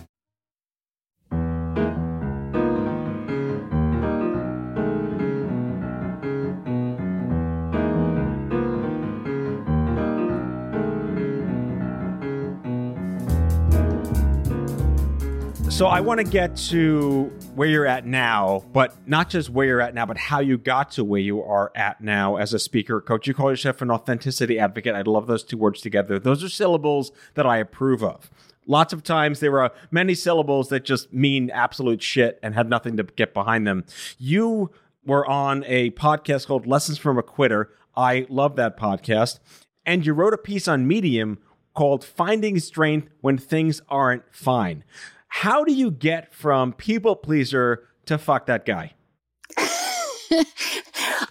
So 15.71 15.87
I 15.87 16.01
want 16.01 16.19
to 16.19 16.23
get 16.23 16.55
to 16.67 17.23
where 17.55 17.67
you're 17.67 17.87
at 17.87 18.05
now, 18.05 18.63
but 18.71 18.95
not 19.07 19.29
just 19.29 19.49
where 19.49 19.65
you're 19.65 19.81
at 19.81 19.95
now, 19.95 20.05
but 20.05 20.17
how 20.17 20.39
you 20.39 20.59
got 20.59 20.91
to 20.91 21.03
where 21.03 21.21
you 21.21 21.41
are 21.41 21.71
at 21.75 22.01
now 22.01 22.35
as 22.35 22.53
a 22.53 22.59
speaker 22.59 23.01
coach. 23.01 23.25
You 23.25 23.33
call 23.33 23.49
yourself 23.49 23.81
an 23.81 23.89
authenticity 23.89 24.59
advocate. 24.59 24.93
I 24.93 25.01
love 25.01 25.25
those 25.25 25.43
two 25.43 25.57
words 25.57 25.81
together. 25.81 26.19
Those 26.19 26.43
are 26.43 26.49
syllables 26.49 27.11
that 27.33 27.47
I 27.47 27.57
approve 27.57 28.03
of. 28.03 28.29
Lots 28.67 28.93
of 28.93 29.01
times 29.01 29.39
there 29.39 29.59
are 29.59 29.71
many 29.89 30.13
syllables 30.13 30.69
that 30.69 30.85
just 30.85 31.11
mean 31.13 31.49
absolute 31.49 32.03
shit 32.03 32.37
and 32.43 32.53
have 32.53 32.67
nothing 32.67 32.95
to 32.97 33.03
get 33.03 33.33
behind 33.33 33.65
them. 33.65 33.85
You 34.19 34.69
were 35.03 35.25
on 35.27 35.63
a 35.65 35.89
podcast 35.91 36.45
called 36.45 36.67
Lessons 36.67 36.99
from 36.99 37.17
a 37.17 37.23
Quitter. 37.23 37.71
I 37.95 38.27
love 38.29 38.55
that 38.57 38.77
podcast. 38.77 39.39
And 39.83 40.05
you 40.05 40.13
wrote 40.13 40.33
a 40.33 40.37
piece 40.37 40.67
on 40.67 40.87
Medium 40.87 41.39
called 41.73 42.03
Finding 42.03 42.59
Strength 42.59 43.09
When 43.21 43.39
Things 43.39 43.81
Aren't 43.89 44.23
Fine. 44.31 44.83
How 45.31 45.63
do 45.63 45.73
you 45.73 45.91
get 45.91 46.33
from 46.33 46.73
people 46.73 47.15
pleaser 47.15 47.87
to 48.05 48.17
fuck 48.17 48.47
that 48.47 48.65
guy? 48.65 48.93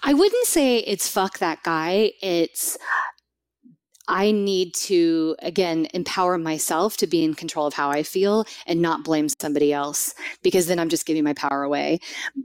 I 0.03 0.14
wouldn't 0.14 0.46
say 0.46 0.79
it's 0.79 1.07
fuck 1.07 1.38
that 1.38 1.62
guy. 1.62 2.12
It's 2.22 2.79
I 4.09 4.33
need 4.33 4.74
to 4.87 5.37
again 5.40 5.87
empower 5.92 6.38
myself 6.38 6.96
to 6.96 7.07
be 7.07 7.22
in 7.22 7.35
control 7.35 7.66
of 7.66 7.74
how 7.74 7.90
I 7.90 8.03
feel 8.03 8.46
and 8.66 8.81
not 8.81 9.05
blame 9.05 9.29
somebody 9.29 9.70
else 9.70 10.14
because 10.42 10.66
then 10.66 10.79
I'm 10.79 10.88
just 10.88 11.07
giving 11.07 11.22
my 11.22 11.35
power 11.35 11.62
away. 11.62 12.01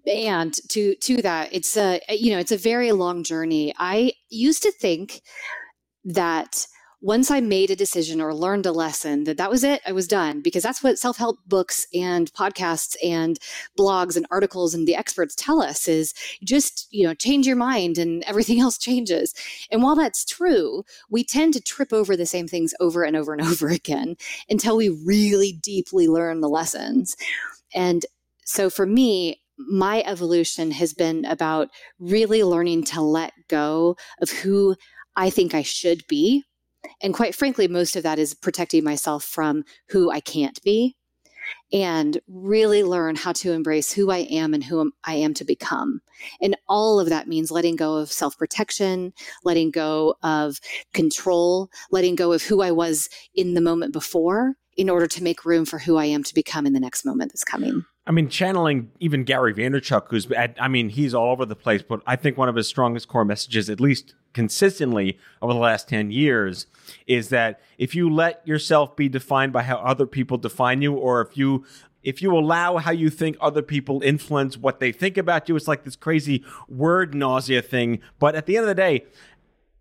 And 0.05 0.53
to 0.69 0.95
to 0.95 1.21
that, 1.21 1.53
it's 1.53 1.77
a 1.77 2.01
you 2.09 2.31
know 2.31 2.39
it's 2.39 2.51
a 2.51 2.57
very 2.57 2.91
long 2.91 3.23
journey. 3.23 3.73
I 3.79 4.11
used 4.29 4.61
to 4.63 4.73
think 4.73 5.21
that 6.03 6.67
once 7.01 7.29
I 7.29 7.39
made 7.39 7.71
a 7.71 7.75
decision 7.75 8.21
or 8.21 8.33
learned 8.33 8.65
a 8.65 8.71
lesson 8.71 9.25
that 9.25 9.37
that 9.37 9.49
was 9.49 9.63
it, 9.63 9.81
I 9.85 9.91
was 9.91 10.07
done 10.07 10.41
because 10.41 10.63
that's 10.63 10.83
what 10.83 10.97
self-help 10.97 11.39
books 11.47 11.85
and 11.93 12.31
podcasts 12.33 12.95
and 13.03 13.39
blogs 13.77 14.15
and 14.15 14.25
articles 14.31 14.73
and 14.73 14.87
the 14.87 14.95
experts 14.95 15.35
tell 15.35 15.61
us 15.61 15.87
is 15.87 16.13
just, 16.43 16.87
you 16.91 17.05
know, 17.05 17.13
change 17.13 17.45
your 17.45 17.55
mind 17.55 17.97
and 17.97 18.23
everything 18.23 18.59
else 18.61 18.77
changes. 18.77 19.33
And 19.71 19.83
while 19.83 19.95
that's 19.95 20.25
true, 20.25 20.83
we 21.09 21.23
tend 21.23 21.53
to 21.53 21.61
trip 21.61 21.93
over 21.93 22.15
the 22.15 22.25
same 22.25 22.47
things 22.47 22.73
over 22.79 23.03
and 23.03 23.15
over 23.15 23.33
and 23.33 23.41
over 23.47 23.67
again 23.67 24.15
until 24.49 24.77
we 24.77 24.89
really 24.89 25.53
deeply 25.53 26.07
learn 26.07 26.41
the 26.41 26.49
lessons. 26.49 27.15
And 27.73 28.05
so 28.45 28.69
for 28.69 28.85
me, 28.85 29.41
my 29.57 30.03
evolution 30.05 30.71
has 30.71 30.93
been 30.93 31.25
about 31.25 31.69
really 31.99 32.43
learning 32.43 32.83
to 32.83 33.01
let 33.01 33.33
go 33.47 33.95
of 34.21 34.29
who 34.29 34.75
I 35.15 35.29
think 35.29 35.53
I 35.53 35.61
should 35.61 36.05
be 36.07 36.43
and 37.01 37.13
quite 37.13 37.35
frankly, 37.35 37.67
most 37.67 37.95
of 37.95 38.03
that 38.03 38.19
is 38.19 38.33
protecting 38.33 38.83
myself 38.83 39.23
from 39.23 39.63
who 39.89 40.11
I 40.11 40.19
can't 40.19 40.61
be 40.63 40.95
and 41.71 42.19
really 42.27 42.83
learn 42.83 43.15
how 43.15 43.31
to 43.33 43.51
embrace 43.51 43.91
who 43.91 44.11
I 44.11 44.19
am 44.19 44.53
and 44.53 44.63
who 44.63 44.91
I 45.03 45.15
am 45.15 45.33
to 45.35 45.45
become. 45.45 46.01
And 46.41 46.55
all 46.67 46.99
of 46.99 47.09
that 47.09 47.27
means 47.27 47.51
letting 47.51 47.75
go 47.75 47.95
of 47.95 48.11
self 48.11 48.37
protection, 48.37 49.13
letting 49.43 49.71
go 49.71 50.15
of 50.23 50.59
control, 50.93 51.69
letting 51.91 52.15
go 52.15 52.31
of 52.31 52.43
who 52.43 52.61
I 52.61 52.71
was 52.71 53.09
in 53.33 53.53
the 53.53 53.61
moment 53.61 53.93
before 53.93 54.55
in 54.77 54.89
order 54.89 55.07
to 55.07 55.23
make 55.23 55.45
room 55.45 55.65
for 55.65 55.79
who 55.79 55.97
I 55.97 56.05
am 56.05 56.23
to 56.23 56.33
become 56.33 56.65
in 56.65 56.73
the 56.73 56.79
next 56.79 57.05
moment 57.05 57.31
that's 57.31 57.43
coming. 57.43 57.85
I 58.07 58.11
mean, 58.11 58.29
channeling 58.29 58.91
even 58.99 59.23
Gary 59.23 59.53
Vaynerchuk, 59.53 60.09
who's, 60.09 60.29
at, 60.31 60.55
I 60.59 60.67
mean, 60.67 60.89
he's 60.89 61.15
all 61.15 61.31
over 61.31 61.45
the 61.45 61.55
place, 61.55 61.81
but 61.81 62.01
I 62.05 62.15
think 62.15 62.37
one 62.37 62.47
of 62.47 62.55
his 62.55 62.67
strongest 62.67 63.07
core 63.07 63.25
messages, 63.25 63.69
at 63.69 63.79
least 63.79 64.13
consistently 64.33 65.17
over 65.41 65.53
the 65.53 65.59
last 65.59 65.89
10 65.89 66.11
years, 66.11 66.67
is 67.07 67.29
that 67.29 67.59
if 67.79 67.95
you 67.95 68.13
let 68.13 68.47
yourself 68.47 68.95
be 68.95 69.09
defined 69.09 69.53
by 69.53 69.63
how 69.63 69.77
other 69.77 70.05
people 70.05 70.37
define 70.37 70.83
you, 70.83 70.93
or 70.93 71.21
if 71.21 71.35
you 71.35 71.65
if 72.03 72.21
you 72.21 72.37
allow 72.37 72.77
how 72.77 72.91
you 72.91 73.09
think 73.09 73.35
other 73.41 73.63
people 73.63 74.03
influence 74.03 74.55
what 74.55 74.79
they 74.79 74.91
think 74.91 75.17
about 75.17 75.49
you, 75.49 75.55
it's 75.55 75.67
like 75.67 75.83
this 75.83 75.95
crazy 75.95 76.45
word 76.69 77.15
nausea 77.15 77.63
thing. 77.63 77.99
But 78.19 78.35
at 78.35 78.45
the 78.45 78.57
end 78.57 78.65
of 78.65 78.67
the 78.67 78.75
day, 78.75 79.05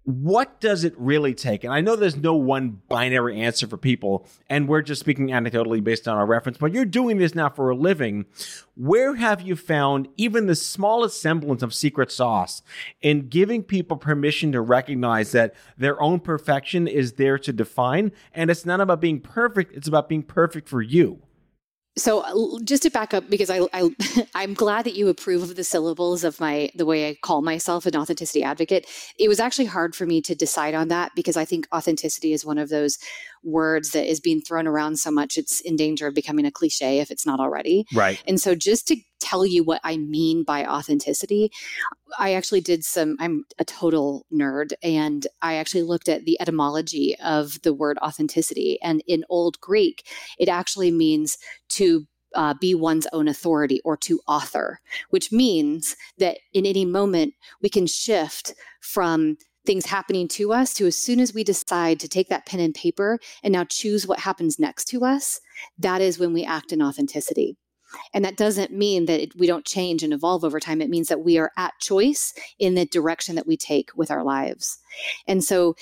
what 0.05 0.61
does 0.61 0.85
it 0.85 0.95
really 0.99 1.35
take? 1.35 1.65
And 1.65 1.73
I 1.73 1.81
know 1.81 1.97
there's 1.97 2.17
no 2.17 2.35
one 2.35 2.83
binary 2.89 3.41
answer 3.41 3.67
for 3.67 3.79
people, 3.79 4.27
and 4.51 4.69
we're 4.69 4.83
just 4.83 5.01
speaking 5.01 5.29
anecdotally 5.29 5.83
based 5.83 6.07
on 6.07 6.17
our 6.19 6.27
reference, 6.27 6.59
but 6.59 6.75
you're 6.75 6.85
doing 6.85 7.17
this 7.17 7.35
now 7.35 7.49
for 7.49 7.71
a 7.71 7.75
living. 7.75 8.27
Where 8.77 9.15
have 9.15 9.41
you 9.41 9.57
found 9.57 10.09
even 10.19 10.47
the 10.47 10.55
smallest 10.55 11.23
semblance 11.23 11.63
of 11.63 11.73
secret 11.73 12.13
sauce 12.13 12.63
in 13.01 13.29
giving 13.29 13.63
people 13.63 13.97
permission 13.97 14.53
to 14.53 14.61
recognize 14.61 15.33
that 15.33 15.55
their 15.79 16.01
own 16.03 16.21
perfection 16.21 16.87
is 16.87 17.15
there 17.15 17.39
to 17.39 17.53
define? 17.53 18.13
And 18.35 18.51
it's 18.51 18.67
not 18.67 18.81
about 18.81 19.01
being 19.01 19.21
perfect, 19.21 19.75
it's 19.75 19.89
about 19.89 20.11
being 20.11 20.23
perfect 20.23 20.69
for 20.69 20.83
you 20.83 21.23
so 21.97 22.59
just 22.65 22.83
to 22.83 22.91
back 22.91 23.15
up 23.15 23.31
because 23.31 23.51
I, 23.51 23.61
I 23.73 23.91
i'm 24.35 24.55
glad 24.55 24.85
that 24.85 24.95
you 24.95 25.09
approve 25.09 25.43
of 25.43 25.57
the 25.57 25.65
syllables 25.65 26.25
of 26.25 26.41
my 26.41 26.71
the 26.75 26.87
way 26.87 27.09
i 27.09 27.15
call 27.23 27.43
myself 27.43 27.87
an 27.87 27.97
authenticity 27.97 28.43
advocate. 28.43 28.87
It 29.19 29.29
was 29.29 29.41
actually 29.41 29.67
hard 29.67 29.95
for 29.95 30.07
me 30.07 30.21
to 30.23 30.35
decide 30.35 30.75
on 30.75 30.89
that 30.89 31.13
because 31.15 31.37
i 31.37 31.45
think 31.45 31.69
authenticity 31.73 32.33
is 32.33 32.45
one 32.45 32.59
of 32.59 32.69
those 32.69 32.99
words 33.45 33.91
that 33.91 34.11
is 34.11 34.21
being 34.21 34.41
thrown 34.41 34.67
around 34.67 34.99
so 34.99 35.11
much 35.11 35.37
it's 35.37 35.61
in 35.61 35.77
danger 35.77 36.07
of 36.07 36.15
becoming 36.15 36.47
a 36.47 36.51
cliche 36.51 36.99
if 36.99 37.11
it's 37.11 37.27
not 37.27 37.41
already. 37.41 37.87
Right. 37.95 38.23
And 38.27 38.41
so 38.41 38.55
just 38.55 38.89
to 38.89 38.97
tell 39.21 39.47
you 39.47 39.65
what 39.65 39.81
i 39.85 39.97
mean 39.97 40.45
by 40.45 40.67
authenticity 40.67 41.51
i 42.19 42.35
actually 42.35 42.61
did 42.61 42.85
some 42.85 43.17
i'm 43.19 43.45
a 43.59 43.65
total 43.65 44.27
nerd 44.31 44.73
and 44.83 45.27
i 45.41 45.55
actually 45.55 45.83
looked 45.83 46.11
at 46.11 46.27
the 46.27 46.39
etymology 46.43 47.17
of 47.25 47.61
the 47.63 47.73
word 47.73 47.97
authenticity. 48.03 48.79
And 48.83 49.03
in 49.07 49.25
old 49.31 49.59
greek 49.61 50.07
it 50.39 50.51
actually 50.51 50.91
means 50.91 51.39
to 51.71 52.07
uh, 52.35 52.55
be 52.61 52.75
one's 52.75 53.07
own 53.13 53.29
authority 53.29 53.81
or 53.85 53.97
to 53.97 54.21
author, 54.27 54.81
which 55.11 55.31
means 55.31 55.97
that 56.19 56.39
in 56.53 56.67
any 56.67 56.85
moment 56.85 57.35
we 57.63 57.69
can 57.69 57.87
shift 57.87 58.55
from 58.81 59.37
things 59.67 59.87
happening 59.87 60.29
to 60.29 60.53
us 60.53 60.75
to 60.75 60.87
as 60.87 60.97
soon 60.97 61.21
as 61.21 61.35
we 61.35 61.45
decide 61.45 62.01
to 62.01 62.09
take 62.09 62.29
that 62.29 62.47
pen 62.47 62.61
and 62.61 62.75
paper 62.75 63.19
and 63.43 63.53
now 63.53 63.65
choose 63.65 64.07
what 64.07 64.21
happens 64.21 64.59
next 64.59 64.87
to 64.87 65.05
us, 65.05 65.41
that 65.79 66.01
is 66.01 66.19
when 66.19 66.33
we 66.33 66.45
act 66.45 66.73
in 66.73 66.83
authenticity. 66.83 67.57
And 68.13 68.25
that 68.25 68.37
doesn't 68.37 68.73
mean 68.73 69.07
that 69.07 69.21
it, 69.21 69.37
we 69.37 69.47
don't 69.47 69.65
change 69.65 70.03
and 70.03 70.13
evolve 70.13 70.45
over 70.45 70.59
time. 70.59 70.81
It 70.81 70.91
means 70.91 71.09
that 71.09 71.25
we 71.25 71.39
are 71.39 71.53
at 71.57 71.75
choice 71.81 72.35
in 72.59 72.75
the 72.75 72.87
direction 72.87 73.37
that 73.37 73.47
we 73.47 73.57
take 73.57 73.91
with 73.95 74.11
our 74.11 74.25
lives. 74.25 74.79
And 75.29 75.45
so, 75.45 75.77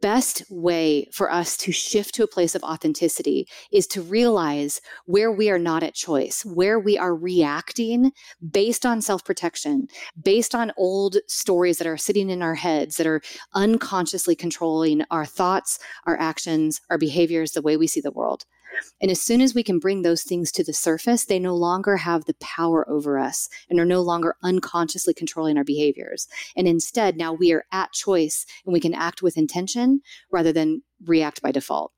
best 0.00 0.42
way 0.50 1.08
for 1.12 1.30
us 1.30 1.56
to 1.58 1.72
shift 1.72 2.14
to 2.14 2.22
a 2.22 2.28
place 2.28 2.54
of 2.54 2.62
authenticity 2.62 3.46
is 3.72 3.86
to 3.88 4.02
realize 4.02 4.80
where 5.06 5.30
we 5.30 5.50
are 5.50 5.58
not 5.58 5.82
at 5.82 5.94
choice, 5.94 6.44
where 6.44 6.78
we 6.78 6.96
are 6.98 7.14
reacting 7.14 8.12
based 8.50 8.86
on 8.86 9.02
self 9.02 9.24
protection, 9.24 9.88
based 10.22 10.54
on 10.54 10.72
old 10.76 11.16
stories 11.26 11.78
that 11.78 11.86
are 11.86 11.96
sitting 11.96 12.30
in 12.30 12.42
our 12.42 12.54
heads 12.54 12.96
that 12.96 13.06
are 13.06 13.20
unconsciously 13.54 14.34
controlling 14.34 15.04
our 15.10 15.24
thoughts, 15.24 15.78
our 16.06 16.18
actions, 16.18 16.80
our 16.90 16.98
behaviors, 16.98 17.52
the 17.52 17.62
way 17.62 17.76
we 17.76 17.86
see 17.86 18.00
the 18.00 18.10
world. 18.10 18.44
And 19.00 19.10
as 19.10 19.20
soon 19.20 19.40
as 19.40 19.54
we 19.54 19.62
can 19.62 19.78
bring 19.78 20.02
those 20.02 20.22
things 20.22 20.52
to 20.52 20.64
the 20.64 20.72
surface, 20.72 21.24
they 21.24 21.38
no 21.38 21.54
longer 21.54 21.96
have 21.98 22.24
the 22.24 22.36
power 22.40 22.88
over 22.88 23.18
us 23.18 23.48
and 23.68 23.78
are 23.80 23.84
no 23.84 24.02
longer 24.02 24.36
unconsciously 24.42 25.14
controlling 25.14 25.56
our 25.56 25.64
behaviors. 25.64 26.28
And 26.56 26.68
instead, 26.68 27.16
now 27.16 27.32
we 27.32 27.52
are 27.52 27.64
at 27.72 27.92
choice 27.92 28.46
and 28.64 28.72
we 28.72 28.80
can 28.80 28.94
act 28.94 29.22
with 29.22 29.36
intention 29.36 30.02
rather 30.30 30.52
than 30.52 30.82
react 31.04 31.42
by 31.42 31.52
default. 31.52 31.92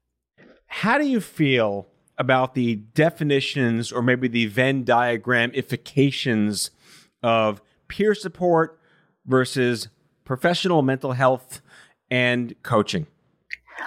How 0.66 0.96
do 0.98 1.06
you 1.06 1.20
feel 1.20 1.86
about 2.18 2.54
the 2.54 2.76
definitions 2.76 3.92
or 3.92 4.02
maybe 4.02 4.28
the 4.28 4.46
Venn 4.46 4.84
diagramifications 4.84 6.70
of 7.22 7.60
peer 7.88 8.14
support 8.14 8.78
versus 9.26 9.88
professional 10.24 10.82
mental 10.82 11.12
health 11.12 11.60
and 12.10 12.54
coaching? 12.62 13.06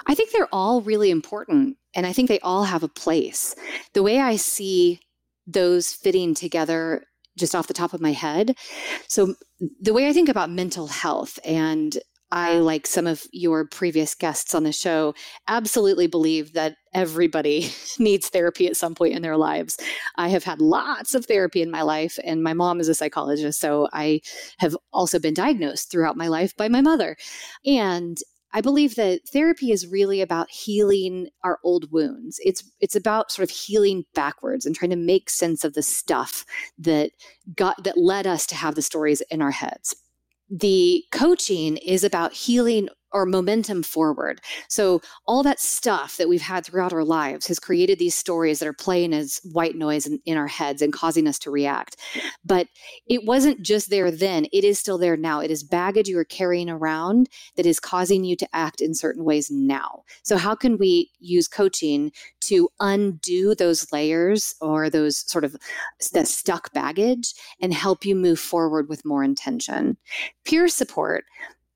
I 0.05 0.15
think 0.15 0.31
they're 0.31 0.53
all 0.53 0.81
really 0.81 1.09
important. 1.09 1.77
And 1.95 2.05
I 2.05 2.13
think 2.13 2.27
they 2.27 2.39
all 2.41 2.65
have 2.65 2.83
a 2.83 2.89
place. 2.89 3.55
The 3.93 4.03
way 4.03 4.19
I 4.19 4.35
see 4.35 4.99
those 5.47 5.93
fitting 5.93 6.33
together 6.33 7.03
just 7.37 7.55
off 7.55 7.67
the 7.67 7.73
top 7.73 7.93
of 7.93 8.01
my 8.01 8.11
head. 8.11 8.55
So, 9.07 9.35
the 9.81 9.93
way 9.93 10.07
I 10.07 10.13
think 10.13 10.29
about 10.29 10.49
mental 10.49 10.87
health, 10.87 11.39
and 11.45 11.97
I, 12.31 12.55
like 12.55 12.87
some 12.87 13.07
of 13.07 13.23
your 13.31 13.65
previous 13.65 14.15
guests 14.15 14.55
on 14.55 14.63
the 14.63 14.71
show, 14.71 15.13
absolutely 15.47 16.07
believe 16.07 16.53
that 16.53 16.75
everybody 16.93 17.69
needs 17.99 18.29
therapy 18.29 18.67
at 18.67 18.77
some 18.77 18.95
point 18.95 19.13
in 19.13 19.21
their 19.21 19.37
lives. 19.37 19.77
I 20.15 20.29
have 20.29 20.43
had 20.43 20.59
lots 20.59 21.13
of 21.13 21.25
therapy 21.25 21.61
in 21.61 21.71
my 21.71 21.81
life, 21.81 22.17
and 22.23 22.43
my 22.43 22.53
mom 22.53 22.79
is 22.79 22.89
a 22.89 22.95
psychologist. 22.95 23.59
So, 23.59 23.87
I 23.93 24.21
have 24.59 24.75
also 24.93 25.19
been 25.19 25.33
diagnosed 25.33 25.91
throughout 25.91 26.17
my 26.17 26.27
life 26.27 26.55
by 26.55 26.69
my 26.69 26.81
mother. 26.81 27.17
And 27.65 28.17
I 28.55 28.61
believe 28.61 28.95
that 28.95 29.27
therapy 29.27 29.73
is 29.73 29.85
really 29.85 30.21
about 30.21 30.49
healing 30.49 31.27
our 31.43 31.59
old 31.61 31.91
wounds. 31.91 32.39
It's 32.41 32.63
it's 32.79 32.95
about 32.95 33.29
sort 33.29 33.43
of 33.43 33.53
healing 33.53 34.05
backwards 34.15 34.65
and 34.65 34.73
trying 34.73 34.91
to 34.91 34.95
make 34.95 35.29
sense 35.29 35.65
of 35.65 35.73
the 35.73 35.83
stuff 35.83 36.45
that 36.77 37.11
got 37.53 37.83
that 37.83 37.97
led 37.97 38.25
us 38.25 38.45
to 38.47 38.55
have 38.55 38.75
the 38.75 38.81
stories 38.81 39.19
in 39.29 39.41
our 39.41 39.51
heads. 39.51 39.93
The 40.49 41.03
coaching 41.11 41.75
is 41.77 42.05
about 42.05 42.31
healing 42.31 42.87
or 43.15 43.25
momentum 43.25 43.81
forward. 43.81 44.41
So 44.67 45.01
all 45.25 45.41
that 45.43 45.61
stuff 45.61 46.17
that 46.17 46.27
we've 46.27 46.41
had 46.41 46.65
throughout 46.65 46.91
our 46.91 47.05
lives 47.05 47.47
has 47.47 47.59
created 47.59 47.97
these 47.97 48.13
stories 48.13 48.59
that 48.59 48.67
are 48.67 48.73
playing 48.73 49.13
as 49.13 49.39
white 49.53 49.75
noise 49.75 50.05
in, 50.05 50.19
in, 50.25 50.35
our 50.35 50.47
heads 50.47 50.81
and 50.81 50.91
causing 50.91 51.25
us 51.25 51.39
to 51.39 51.49
react. 51.49 51.95
But 52.43 52.67
it 53.07 53.23
wasn't 53.23 53.61
just 53.61 53.89
there 53.89 54.11
then, 54.11 54.47
it 54.51 54.65
is 54.65 54.79
still 54.79 54.97
there 54.97 55.15
now. 55.15 55.39
It 55.39 55.49
is 55.49 55.63
baggage 55.63 56.09
you 56.09 56.19
are 56.19 56.25
carrying 56.25 56.69
around 56.69 57.29
that 57.55 57.65
is 57.65 57.79
causing 57.79 58.25
you 58.25 58.35
to 58.35 58.47
act 58.51 58.81
in 58.81 58.93
certain 58.93 59.23
ways 59.23 59.49
now. 59.49 60.03
So 60.23 60.35
how 60.35 60.53
can 60.53 60.77
we 60.77 61.09
use 61.17 61.47
coaching 61.47 62.11
to 62.41 62.67
undo 62.81 63.55
those 63.55 63.89
layers 63.93 64.55
or 64.59 64.89
those 64.89 65.19
sort 65.31 65.45
of 65.45 65.55
that 66.11 66.27
stuck 66.27 66.73
baggage 66.73 67.33
and 67.61 67.73
help 67.73 68.03
you 68.03 68.13
move 68.13 68.39
forward 68.39 68.89
with 68.89 69.05
more 69.05 69.23
intention? 69.23 69.95
Peer 70.43 70.67
support 70.67 71.23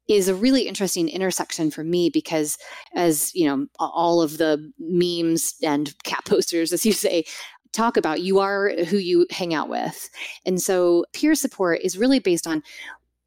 is 0.09 0.27
a 0.27 0.35
really 0.35 0.63
interesting 0.63 1.07
intersection 1.07 1.71
for 1.71 1.83
me 1.83 2.09
because 2.09 2.57
as 2.95 3.33
you 3.33 3.47
know 3.47 3.67
all 3.79 4.21
of 4.21 4.37
the 4.37 4.71
memes 4.79 5.53
and 5.63 5.93
cat 6.03 6.25
posters 6.25 6.73
as 6.73 6.85
you 6.85 6.91
say 6.91 7.23
talk 7.71 7.95
about 7.95 8.21
you 8.21 8.39
are 8.39 8.71
who 8.85 8.97
you 8.97 9.25
hang 9.29 9.53
out 9.53 9.69
with 9.69 10.09
and 10.45 10.61
so 10.61 11.05
peer 11.13 11.35
support 11.35 11.79
is 11.81 11.97
really 11.97 12.19
based 12.19 12.47
on 12.47 12.63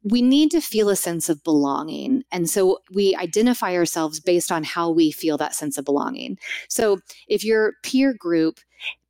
we 0.03 0.21
need 0.21 0.51
to 0.51 0.59
feel 0.59 0.89
a 0.89 0.95
sense 0.95 1.29
of 1.29 1.43
belonging. 1.43 2.23
And 2.31 2.49
so 2.49 2.79
we 2.91 3.15
identify 3.15 3.73
ourselves 3.75 4.19
based 4.19 4.51
on 4.51 4.63
how 4.63 4.89
we 4.89 5.11
feel 5.11 5.37
that 5.37 5.55
sense 5.55 5.77
of 5.77 5.85
belonging. 5.85 6.37
So 6.67 6.99
if 7.29 7.43
your 7.43 7.75
peer 7.83 8.13
group 8.13 8.59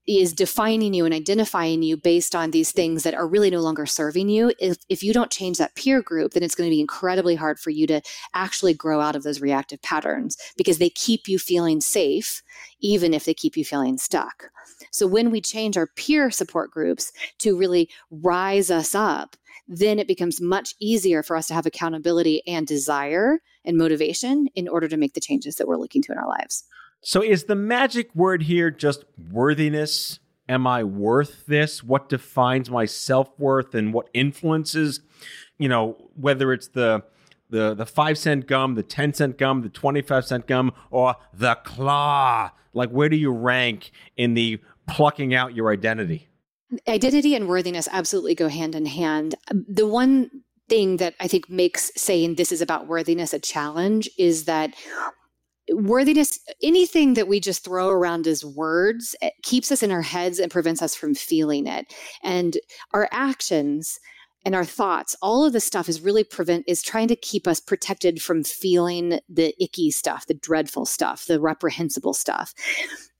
is 0.08 0.34
defining 0.34 0.94
you 0.94 1.06
and 1.06 1.14
identifying 1.14 1.82
you 1.82 1.96
based 1.96 2.36
on 2.36 2.52
these 2.52 2.72
things 2.72 3.04
that 3.04 3.14
are 3.14 3.28
really 3.28 3.50
no 3.50 3.62
longer 3.62 3.86
serving 3.86 4.30
you. 4.30 4.52
If, 4.60 4.78
if 4.90 5.02
you 5.02 5.14
don't 5.14 5.32
change 5.32 5.58
that 5.58 5.76
peer 5.76 6.02
group 6.02 6.34
then 6.34 6.44
it's 6.44 6.56
going 6.56 6.70
to 6.70 6.76
be 6.76 6.82
incredibly 6.82 7.36
hard 7.36 7.60
for 7.60 7.70
you 7.70 7.88
to 7.88 8.02
actually 8.34 8.74
grow 8.74 9.00
out 9.00 9.16
of 9.16 9.24
those 9.24 9.42
reactive 9.42 9.82
patterns 9.82 10.38
because 10.58 10.78
they 10.78 10.90
keep 10.90 11.28
you 11.28 11.40
feeling 11.40 11.80
safe 11.82 12.42
even 12.82 13.14
if 13.14 13.26
they 13.26 13.34
keep 13.34 13.56
you 13.56 13.64
feeling 13.64 13.98
stuck. 13.98 14.50
So 14.92 15.08
when 15.08 15.32
we 15.32 15.42
change 15.42 15.78
our 15.78 15.88
peer 15.88 16.32
support 16.32 16.72
groups 16.72 17.12
to 17.40 17.58
really 17.58 17.90
rise 18.12 18.70
us 18.70 18.94
up 18.94 19.36
then 19.68 19.98
it 19.98 20.08
becomes 20.08 20.42
much 20.42 20.76
easier 20.82 21.24
for 21.24 21.38
us 21.38 21.48
to 21.48 21.54
have 21.54 21.66
accountability 21.66 22.42
and 22.46 22.68
desire 22.68 23.40
and 23.64 23.78
motivation 23.78 24.48
in 24.56 24.68
order 24.68 24.90
to 24.90 24.98
make 24.98 25.14
the 25.14 25.22
changes 25.22 25.56
that 25.56 25.68
we're 25.68 25.78
looking 25.78 26.02
to 26.02 26.12
in 26.12 26.18
our 26.18 26.28
lives 26.28 26.66
so 27.04 27.22
is 27.22 27.44
the 27.44 27.56
magic 27.56 28.14
word 28.16 28.44
here 28.44 28.72
just 28.72 29.04
worthiness? 29.32 30.20
Am 30.48 30.66
I 30.66 30.84
worth 30.84 31.46
this? 31.46 31.84
What 31.84 32.10
defines 32.10 32.70
my 32.70 32.86
self-worth 32.86 33.76
and 33.76 33.94
what 33.94 34.10
influences, 34.14 35.02
you 35.58 35.70
know, 35.70 35.98
whether 36.16 36.54
it's 36.54 36.70
the 36.70 37.04
the 37.50 37.74
the 37.74 37.86
5 37.86 38.18
cent 38.18 38.48
gum, 38.48 38.76
the 38.76 38.84
10 38.84 39.14
cent 39.14 39.38
gum, 39.38 39.62
the 39.62 39.70
25 39.70 40.26
cent 40.26 40.48
gum 40.48 40.72
or 40.92 41.16
the 41.34 41.56
claw? 41.56 42.52
Like 42.74 42.90
where 42.90 43.10
do 43.10 43.18
you 43.18 43.32
rank 43.32 43.92
in 44.16 44.34
the 44.34 44.60
plucking 44.88 45.36
out 45.36 45.56
your 45.56 45.72
identity? 45.72 46.30
Identity 46.88 47.36
and 47.36 47.48
worthiness 47.48 47.88
absolutely 47.92 48.34
go 48.34 48.48
hand 48.48 48.76
in 48.76 48.86
hand. 48.86 49.36
The 49.52 49.88
one 49.88 50.32
thing 50.70 50.98
that 50.98 51.16
I 51.20 51.28
think 51.28 51.50
makes 51.50 51.92
saying 51.96 52.36
this 52.36 52.52
is 52.52 52.62
about 52.62 52.88
worthiness 52.88 53.34
a 53.34 53.40
challenge 53.40 54.10
is 54.18 54.46
that 54.46 54.74
worthiness 55.72 56.40
anything 56.62 57.14
that 57.14 57.28
we 57.28 57.40
just 57.40 57.64
throw 57.64 57.90
around 57.90 58.28
as 58.28 58.44
words 58.44 59.16
eh, 59.22 59.30
keeps 59.44 59.72
us 59.72 59.84
in 59.84 59.92
our 59.92 60.02
heads 60.02 60.40
and 60.40 60.52
prevents 60.52 60.82
us 60.82 60.96
from 60.96 61.16
feeling 61.16 61.68
it. 61.68 61.86
And 62.24 62.58
our 62.94 63.08
actions 63.12 64.00
and 64.46 64.56
our 64.56 64.66
thoughts 64.66 65.16
all 65.22 65.46
of 65.46 65.54
this 65.54 65.64
stuff 65.64 65.88
is 65.88 66.02
really 66.02 66.24
prevent 66.24 66.66
is 66.68 66.82
trying 66.82 67.08
to 67.08 67.16
keep 67.16 67.48
us 67.48 67.60
protected 67.60 68.22
from 68.22 68.44
feeling 68.44 69.20
the 69.30 69.54
icky 69.64 69.90
stuff 69.90 70.28
the 70.28 70.34
dreadful 70.34 70.86
stuff 70.86 71.26
the 71.26 71.40
reprehensible 71.40 72.14
stuff. 72.14 72.54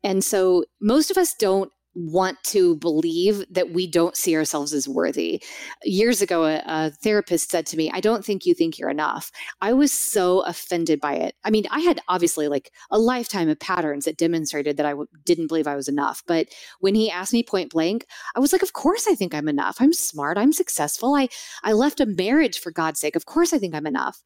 And 0.04 0.24
so 0.24 0.66
most 0.82 1.12
of 1.12 1.18
us 1.18 1.34
don't 1.34 1.72
want 1.96 2.42
to 2.44 2.76
believe 2.78 3.46
that 3.50 3.72
we 3.72 3.86
don't 3.86 4.18
see 4.18 4.36
ourselves 4.36 4.74
as 4.74 4.88
worthy. 4.88 5.44
Years 5.84 6.22
ago, 6.22 6.46
a, 6.46 6.62
a, 6.66 6.90
therapist 7.04 7.52
said 7.52 7.66
to 7.68 7.78
me, 7.78 7.92
I 7.94 8.00
don't 8.00 8.26
think 8.26 8.46
you 8.46 8.54
think 8.54 8.78
you're 8.78 8.90
enough. 8.90 9.32
I 9.62 9.74
was 9.74 9.92
so 9.92 10.42
offended 10.42 11.00
by 11.00 11.14
it. 11.16 11.36
I 11.44 11.50
mean, 11.50 11.66
I 11.70 11.82
had 11.82 12.02
obviously 12.08 12.48
like 12.48 12.72
a 12.90 12.98
lifetime 12.98 13.50
of 13.50 13.60
patterns 13.60 14.06
that 14.06 14.18
demonstrated 14.18 14.78
that 14.78 14.86
I 14.86 14.92
w- 14.92 15.08
didn't 15.24 15.48
believe 15.48 15.68
I 15.68 15.76
was 15.76 15.88
enough. 15.88 16.24
But 16.26 16.48
when 16.80 16.96
he 16.96 17.12
asked 17.12 17.34
me 17.34 17.44
point 17.44 17.72
blank, 17.72 18.08
I 18.36 18.40
was 18.40 18.54
like, 18.54 18.64
of 18.64 18.74
course 18.74 19.08
I 19.08 19.16
think 19.16 19.34
I'm 19.34 19.48
enough. 19.48 19.78
I'm 19.80 19.94
smart. 19.94 20.38
I'm 20.38 20.54
successful. 20.54 21.16
I, 21.16 21.30
I 21.64 21.74
left 21.74 22.00
a 22.00 22.06
marriage 22.06 22.60
for 22.60 22.72
God's 22.72 23.00
sake. 23.00 23.16
Of 23.16 23.26
course 23.26 23.54
I 23.54 23.60
think 23.60 23.76
I'm 23.76 23.88
enough. 23.88 24.24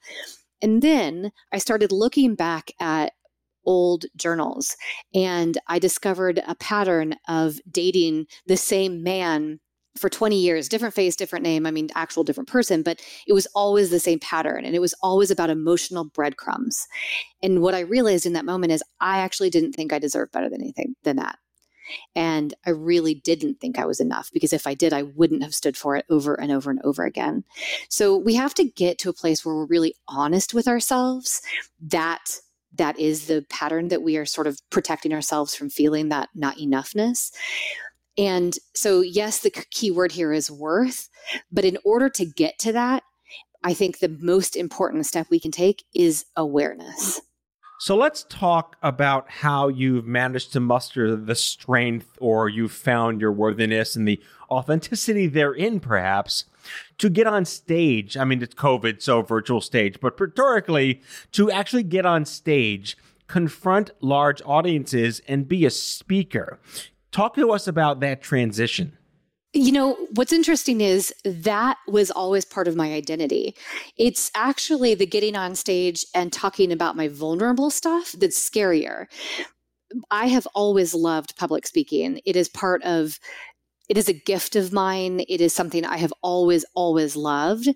And 0.62 0.82
then 0.82 1.32
I 1.52 1.60
started 1.60 1.92
looking 1.92 2.36
back 2.36 2.72
at 2.80 3.14
old 3.68 4.06
journals. 4.16 4.76
And 5.14 5.60
I 5.68 5.78
discovered 5.78 6.42
a 6.48 6.56
pattern 6.56 7.16
of 7.28 7.60
dating 7.70 8.26
the 8.48 8.58
same 8.58 9.04
man 9.04 9.60
for 9.98 10.10
20 10.10 10.40
years, 10.40 10.70
different 10.70 10.94
face, 10.94 11.16
different 11.16 11.44
name. 11.44 11.66
I 11.66 11.72
mean, 11.72 11.90
actual 11.96 12.24
different 12.24 12.50
person, 12.50 12.84
but 12.84 13.02
it 13.28 13.34
was 13.34 13.48
always 13.56 13.90
the 13.90 14.00
same 14.00 14.20
pattern. 14.20 14.64
And 14.64 14.76
it 14.76 14.80
was 14.80 14.94
always 15.02 15.32
about 15.32 15.50
emotional 15.50 16.06
breadcrumbs. 16.06 16.88
And 17.44 17.62
what 17.62 17.76
I 17.76 17.82
realized 17.82 18.26
in 18.26 18.34
that 18.34 18.46
moment 18.46 18.72
is 18.72 18.84
I 19.02 19.20
actually 19.20 19.50
didn't 19.50 19.74
think 19.74 19.92
I 19.92 20.00
deserved 20.00 20.32
better 20.32 20.50
than 20.50 20.62
anything 20.62 20.96
than 21.04 21.18
that. 21.18 21.38
And 22.16 22.54
I 22.66 22.72
really 22.72 23.16
didn't 23.16 23.60
think 23.62 23.80
I 23.80 23.86
was 23.86 24.00
enough 24.00 24.30
because 24.34 24.54
if 24.54 24.68
I 24.68 24.74
did, 24.74 24.94
I 24.94 25.04
wouldn't 25.04 25.44
have 25.44 25.56
stood 25.56 25.78
for 25.78 25.96
it 25.96 26.06
over 26.10 26.40
and 26.40 26.52
over 26.52 26.70
and 26.70 26.82
over 26.84 27.06
again. 27.06 27.44
So 27.90 28.18
we 28.18 28.36
have 28.36 28.54
to 28.56 28.66
get 28.66 28.98
to 29.00 29.10
a 29.10 29.14
place 29.14 29.46
where 29.46 29.56
we're 29.56 29.66
really 29.66 29.96
honest 30.08 30.54
with 30.54 30.68
ourselves 30.68 31.42
that 31.82 32.40
that 32.76 33.00
is 33.00 33.28
the 33.28 33.46
pattern 33.50 33.90
that 33.90 34.04
we 34.04 34.18
are 34.18 34.26
sort 34.26 34.48
of 34.48 34.60
protecting 34.70 35.14
ourselves 35.14 35.56
from 35.56 35.70
feeling 35.70 36.10
that 36.10 36.30
not 36.36 36.58
enoughness 36.58 37.32
And 38.18 38.58
so, 38.76 39.02
yes, 39.02 39.40
the 39.40 39.52
key 39.52 39.92
word 39.92 40.12
here 40.12 40.34
is 40.34 40.52
worth, 40.52 41.10
but 41.52 41.66
in 41.66 41.78
order 41.86 42.10
to 42.10 42.26
get 42.26 42.60
to 42.60 42.74
that, 42.74 43.04
I 43.64 43.74
think 43.74 44.00
the 44.00 44.18
most 44.20 44.56
important 44.56 45.06
step 45.06 45.28
we 45.30 45.40
can 45.40 45.52
take 45.52 45.84
is 45.94 46.26
awareness. 46.36 47.22
So 47.80 47.96
let's 47.96 48.24
talk 48.24 48.76
about 48.82 49.30
how 49.30 49.68
you've 49.68 50.08
managed 50.08 50.52
to 50.54 50.60
muster 50.60 51.16
the 51.16 51.36
strength 51.36 52.18
or 52.20 52.50
you've 52.50 52.72
found 52.72 53.22
your 53.22 53.32
worthiness 53.32 53.96
and 53.96 54.08
the 54.08 54.20
authenticity 54.50 55.28
therein, 55.28 55.80
perhaps, 55.80 56.46
to 56.98 57.08
get 57.08 57.28
on 57.28 57.46
stage. 57.46 58.18
I 58.18 58.26
mean, 58.26 58.42
it's 58.42 58.56
COVID, 58.56 59.04
so 59.04 59.22
virtual 59.22 59.62
stage, 59.62 60.00
but 60.02 60.20
rhetorically, 60.20 61.02
to 61.34 61.52
actually 61.52 61.84
get 61.84 62.04
on 62.04 62.26
stage, 62.26 62.98
confront 63.28 63.92
large 64.02 64.42
audiences, 64.44 65.22
and 65.28 65.48
be 65.48 65.64
a 65.64 65.70
speaker. 65.70 66.60
Talk 67.12 67.36
to 67.36 67.52
us 67.52 67.68
about 67.68 68.00
that 68.00 68.24
transition. 68.24 68.98
You 69.54 69.72
know, 69.72 69.96
what's 70.14 70.34
interesting 70.34 70.82
is 70.82 71.14
that 71.24 71.78
was 71.88 72.12
always 72.12 72.46
part 72.46 72.68
of 72.68 72.76
my 72.76 72.94
identity. 72.94 73.56
It's 73.98 74.30
actually 74.36 74.94
the 74.94 75.06
getting 75.06 75.36
on 75.36 75.56
stage 75.56 76.06
and 76.14 76.32
talking 76.32 76.72
about 76.72 76.98
my 76.98 77.08
vulnerable 77.08 77.70
stuff 77.70 78.12
that's 78.12 78.38
scarier. 78.38 79.06
I 80.12 80.28
have 80.28 80.48
always 80.54 80.94
loved 80.94 81.38
public 81.38 81.66
speaking. 81.66 82.20
It 82.26 82.36
is 82.36 82.50
part 82.50 82.84
of 82.84 83.20
it 83.90 83.98
is 83.98 84.10
a 84.10 84.14
gift 84.14 84.58
of 84.58 84.74
mine. 84.74 85.22
It 85.30 85.40
is 85.40 85.54
something 85.54 85.86
I 85.86 85.98
have 85.98 86.14
always, 86.22 86.66
always 86.76 87.16
loved. 87.16 87.70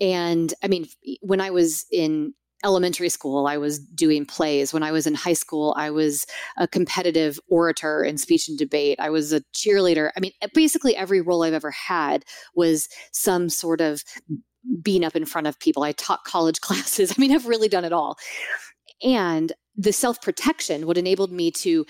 And 0.00 0.54
I 0.62 0.68
mean, 0.68 0.86
when 1.20 1.40
I 1.40 1.50
was 1.50 1.84
in 1.90 2.34
elementary 2.64 3.08
school, 3.08 3.46
I 3.46 3.56
was 3.56 3.78
doing 3.78 4.24
plays. 4.26 4.72
When 4.72 4.82
I 4.82 4.92
was 4.92 5.06
in 5.06 5.14
high 5.14 5.32
school, 5.34 5.74
I 5.76 5.90
was 5.90 6.26
a 6.56 6.66
competitive 6.66 7.38
orator 7.48 8.02
in 8.02 8.18
speech 8.18 8.48
and 8.48 8.58
debate. 8.58 8.98
I 9.00 9.10
was 9.10 9.32
a 9.32 9.40
cheerleader. 9.54 10.10
I 10.16 10.20
mean, 10.20 10.32
basically 10.54 10.96
every 10.96 11.20
role 11.20 11.42
I've 11.42 11.54
ever 11.54 11.70
had 11.70 12.24
was 12.54 12.88
some 13.12 13.48
sort 13.48 13.80
of 13.80 14.02
being 14.82 15.04
up 15.04 15.16
in 15.16 15.24
front 15.24 15.46
of 15.46 15.58
people. 15.60 15.82
I 15.82 15.92
taught 15.92 16.24
college 16.24 16.60
classes. 16.62 17.12
I 17.16 17.20
mean, 17.20 17.32
I've 17.32 17.46
really 17.46 17.68
done 17.68 17.84
it 17.84 17.92
all. 17.92 18.16
And 19.02 19.52
the 19.80 19.92
self 19.92 20.20
protection, 20.20 20.88
what 20.88 20.98
enabled 20.98 21.30
me 21.30 21.52
to 21.52 21.86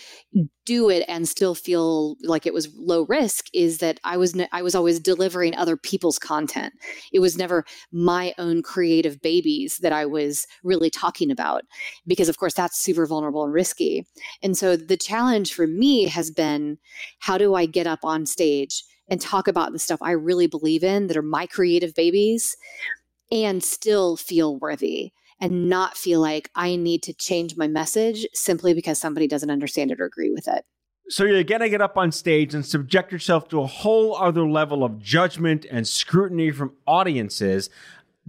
do 0.66 0.90
it 0.90 1.06
and 1.08 1.26
still 1.26 1.54
feel 1.54 2.16
like 2.22 2.44
it 2.44 2.52
was 2.52 2.68
low 2.76 3.06
risk, 3.06 3.46
is 3.54 3.78
that 3.78 3.98
I 4.04 4.18
was 4.18 4.38
I 4.52 4.60
was 4.60 4.74
always 4.74 5.00
delivering 5.00 5.56
other 5.56 5.76
people's 5.76 6.18
content. 6.18 6.74
It 7.14 7.20
was 7.20 7.38
never 7.38 7.64
my 7.90 8.34
own 8.36 8.62
creative 8.62 9.22
babies 9.22 9.78
that 9.78 9.92
I 9.92 10.04
was 10.04 10.46
really 10.62 10.90
talking 10.90 11.30
about, 11.30 11.62
because 12.06 12.28
of 12.28 12.36
course 12.36 12.52
that's 12.52 12.78
super 12.78 13.06
vulnerable 13.06 13.42
and 13.42 13.54
risky. 13.54 14.06
And 14.42 14.56
so 14.56 14.76
the 14.76 14.98
challenge 14.98 15.54
for 15.54 15.66
me 15.66 16.04
has 16.08 16.30
been, 16.30 16.76
how 17.20 17.38
do 17.38 17.54
I 17.54 17.64
get 17.64 17.86
up 17.86 18.00
on 18.04 18.26
stage 18.26 18.84
and 19.08 19.18
talk 19.18 19.48
about 19.48 19.72
the 19.72 19.78
stuff 19.78 20.00
I 20.02 20.10
really 20.10 20.46
believe 20.46 20.84
in 20.84 21.06
that 21.06 21.16
are 21.16 21.22
my 21.22 21.46
creative 21.46 21.94
babies, 21.94 22.54
and 23.32 23.64
still 23.64 24.18
feel 24.18 24.58
worthy? 24.58 25.12
And 25.40 25.68
not 25.68 25.96
feel 25.96 26.20
like 26.20 26.50
I 26.54 26.76
need 26.76 27.02
to 27.04 27.12
change 27.12 27.56
my 27.56 27.68
message 27.68 28.26
simply 28.34 28.74
because 28.74 28.98
somebody 28.98 29.26
doesn't 29.26 29.50
understand 29.50 29.90
it 29.90 30.00
or 30.00 30.04
agree 30.04 30.30
with 30.30 30.48
it. 30.48 30.64
So 31.10 31.24
you're 31.24 31.42
going 31.42 31.62
to 31.62 31.70
get 31.70 31.80
up 31.80 31.96
on 31.96 32.12
stage 32.12 32.54
and 32.54 32.66
subject 32.66 33.12
yourself 33.12 33.48
to 33.48 33.62
a 33.62 33.66
whole 33.66 34.14
other 34.16 34.46
level 34.46 34.84
of 34.84 34.98
judgment 34.98 35.64
and 35.70 35.88
scrutiny 35.88 36.50
from 36.50 36.74
audiences. 36.86 37.70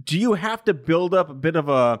Do 0.02 0.18
you 0.18 0.34
have 0.34 0.64
to 0.64 0.72
build 0.72 1.12
up 1.12 1.28
a 1.28 1.34
bit 1.34 1.56
of 1.56 1.68
a 1.68 2.00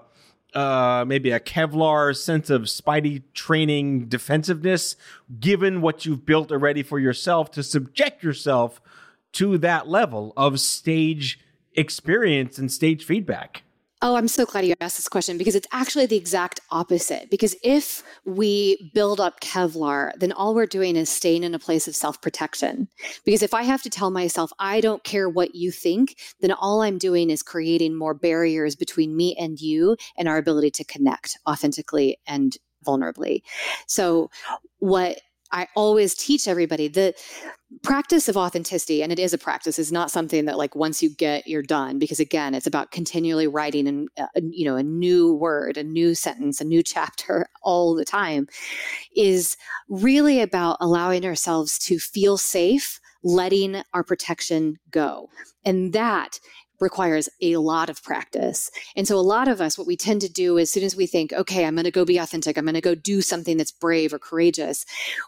uh, 0.54 1.04
maybe 1.06 1.30
a 1.30 1.38
Kevlar 1.38 2.16
sense 2.16 2.50
of 2.50 2.62
Spidey 2.62 3.22
training 3.34 4.06
defensiveness, 4.06 4.96
given 5.38 5.80
what 5.80 6.04
you've 6.04 6.26
built 6.26 6.50
already 6.50 6.82
for 6.82 6.98
yourself, 6.98 7.52
to 7.52 7.62
subject 7.62 8.24
yourself 8.24 8.80
to 9.32 9.58
that 9.58 9.88
level 9.88 10.32
of 10.36 10.58
stage 10.58 11.38
experience 11.74 12.58
and 12.58 12.72
stage 12.72 13.04
feedback? 13.04 13.62
Oh, 14.02 14.16
I'm 14.16 14.28
so 14.28 14.46
glad 14.46 14.64
you 14.64 14.74
asked 14.80 14.96
this 14.96 15.10
question 15.10 15.36
because 15.36 15.54
it's 15.54 15.66
actually 15.72 16.06
the 16.06 16.16
exact 16.16 16.58
opposite. 16.70 17.30
Because 17.30 17.54
if 17.62 18.02
we 18.24 18.90
build 18.94 19.20
up 19.20 19.40
Kevlar, 19.40 20.12
then 20.16 20.32
all 20.32 20.54
we're 20.54 20.64
doing 20.64 20.96
is 20.96 21.10
staying 21.10 21.44
in 21.44 21.54
a 21.54 21.58
place 21.58 21.86
of 21.86 21.94
self 21.94 22.22
protection. 22.22 22.88
Because 23.26 23.42
if 23.42 23.52
I 23.52 23.62
have 23.62 23.82
to 23.82 23.90
tell 23.90 24.10
myself, 24.10 24.52
I 24.58 24.80
don't 24.80 25.04
care 25.04 25.28
what 25.28 25.54
you 25.54 25.70
think, 25.70 26.16
then 26.40 26.50
all 26.50 26.80
I'm 26.80 26.96
doing 26.96 27.28
is 27.28 27.42
creating 27.42 27.94
more 27.94 28.14
barriers 28.14 28.74
between 28.74 29.14
me 29.14 29.36
and 29.38 29.60
you 29.60 29.98
and 30.16 30.28
our 30.28 30.38
ability 30.38 30.70
to 30.72 30.84
connect 30.84 31.38
authentically 31.46 32.18
and 32.26 32.56
vulnerably. 32.86 33.42
So, 33.86 34.30
what 34.78 35.20
I 35.52 35.68
always 35.74 36.14
teach 36.14 36.48
everybody 36.48 36.88
the 36.88 37.14
practice 37.82 38.28
of 38.28 38.36
authenticity, 38.36 39.02
and 39.02 39.12
it 39.12 39.18
is 39.18 39.32
a 39.32 39.38
practice, 39.38 39.78
is 39.78 39.92
not 39.92 40.10
something 40.10 40.44
that 40.44 40.58
like 40.58 40.74
once 40.74 41.02
you 41.02 41.10
get, 41.10 41.46
you're 41.46 41.62
done. 41.62 41.98
Because 41.98 42.20
again, 42.20 42.54
it's 42.54 42.66
about 42.66 42.90
continually 42.90 43.46
writing 43.46 43.86
and 43.86 44.08
uh, 44.18 44.26
you 44.34 44.64
know 44.64 44.76
a 44.76 44.82
new 44.82 45.34
word, 45.34 45.76
a 45.76 45.84
new 45.84 46.14
sentence, 46.14 46.60
a 46.60 46.64
new 46.64 46.82
chapter 46.84 47.46
all 47.62 47.94
the 47.94 48.04
time. 48.04 48.48
Is 49.16 49.56
really 49.88 50.40
about 50.40 50.76
allowing 50.80 51.24
ourselves 51.24 51.78
to 51.80 51.98
feel 51.98 52.36
safe, 52.36 53.00
letting 53.22 53.82
our 53.94 54.04
protection 54.04 54.76
go, 54.90 55.28
and 55.64 55.92
that 55.92 56.40
requires 56.80 57.28
a 57.40 57.56
lot 57.56 57.90
of 57.90 58.02
practice. 58.02 58.70
And 58.96 59.06
so, 59.06 59.16
a 59.16 59.20
lot 59.20 59.48
of 59.48 59.60
us, 59.60 59.76
what 59.76 59.86
we 59.86 59.96
tend 59.96 60.20
to 60.22 60.32
do 60.32 60.56
is 60.56 60.68
as 60.68 60.72
soon 60.72 60.84
as 60.84 60.96
we 60.96 61.06
think, 61.06 61.32
okay, 61.32 61.64
I'm 61.64 61.74
going 61.74 61.84
to 61.84 61.90
go 61.90 62.04
be 62.04 62.18
authentic, 62.18 62.56
I'm 62.56 62.64
going 62.64 62.74
to 62.74 62.80
go 62.80 62.94
do 62.94 63.22
something 63.22 63.56
that's 63.56 63.72
brave 63.72 64.12
or 64.12 64.18
courageous, 64.18 64.84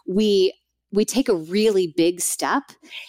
we 0.07 0.53
we 0.93 1.03
take 1.03 1.27
a 1.27 1.35
really 1.35 1.91
big 1.97 2.21
step 2.21 2.63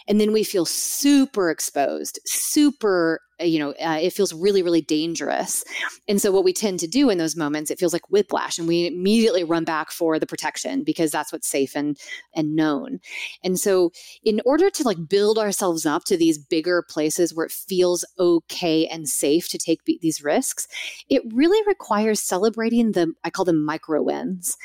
and 0.08 0.18
then 0.18 0.32
we 0.32 0.42
feel 0.42 0.64
super 0.64 1.50
exposed, 1.50 2.18
super 2.24 3.20
you 3.40 3.58
know, 3.58 3.70
uh, 3.72 3.98
it 4.00 4.12
feels 4.12 4.32
really, 4.32 4.62
really 4.62 4.80
dangerous. 4.80 5.64
And 6.08 6.20
so, 6.20 6.30
what 6.30 6.44
we 6.44 6.52
tend 6.52 6.80
to 6.80 6.86
do 6.86 7.10
in 7.10 7.18
those 7.18 7.36
moments, 7.36 7.70
it 7.70 7.78
feels 7.78 7.92
like 7.92 8.08
whiplash, 8.10 8.58
and 8.58 8.68
we 8.68 8.86
immediately 8.86 9.44
run 9.44 9.64
back 9.64 9.90
for 9.90 10.18
the 10.18 10.26
protection 10.26 10.84
because 10.84 11.10
that's 11.10 11.32
what's 11.32 11.48
safe 11.48 11.74
and 11.74 11.98
and 12.34 12.54
known. 12.54 13.00
And 13.42 13.58
so, 13.58 13.92
in 14.24 14.40
order 14.44 14.70
to 14.70 14.82
like 14.84 15.08
build 15.08 15.38
ourselves 15.38 15.86
up 15.86 16.04
to 16.04 16.16
these 16.16 16.38
bigger 16.38 16.82
places 16.88 17.34
where 17.34 17.46
it 17.46 17.52
feels 17.52 18.04
okay 18.18 18.86
and 18.86 19.08
safe 19.08 19.48
to 19.48 19.58
take 19.58 19.84
b- 19.84 19.98
these 20.00 20.22
risks, 20.22 20.66
it 21.08 21.22
really 21.32 21.60
requires 21.66 22.20
celebrating 22.20 22.92
the 22.92 23.12
I 23.24 23.30
call 23.30 23.44
them 23.44 23.64
micro 23.64 24.02
wins 24.02 24.56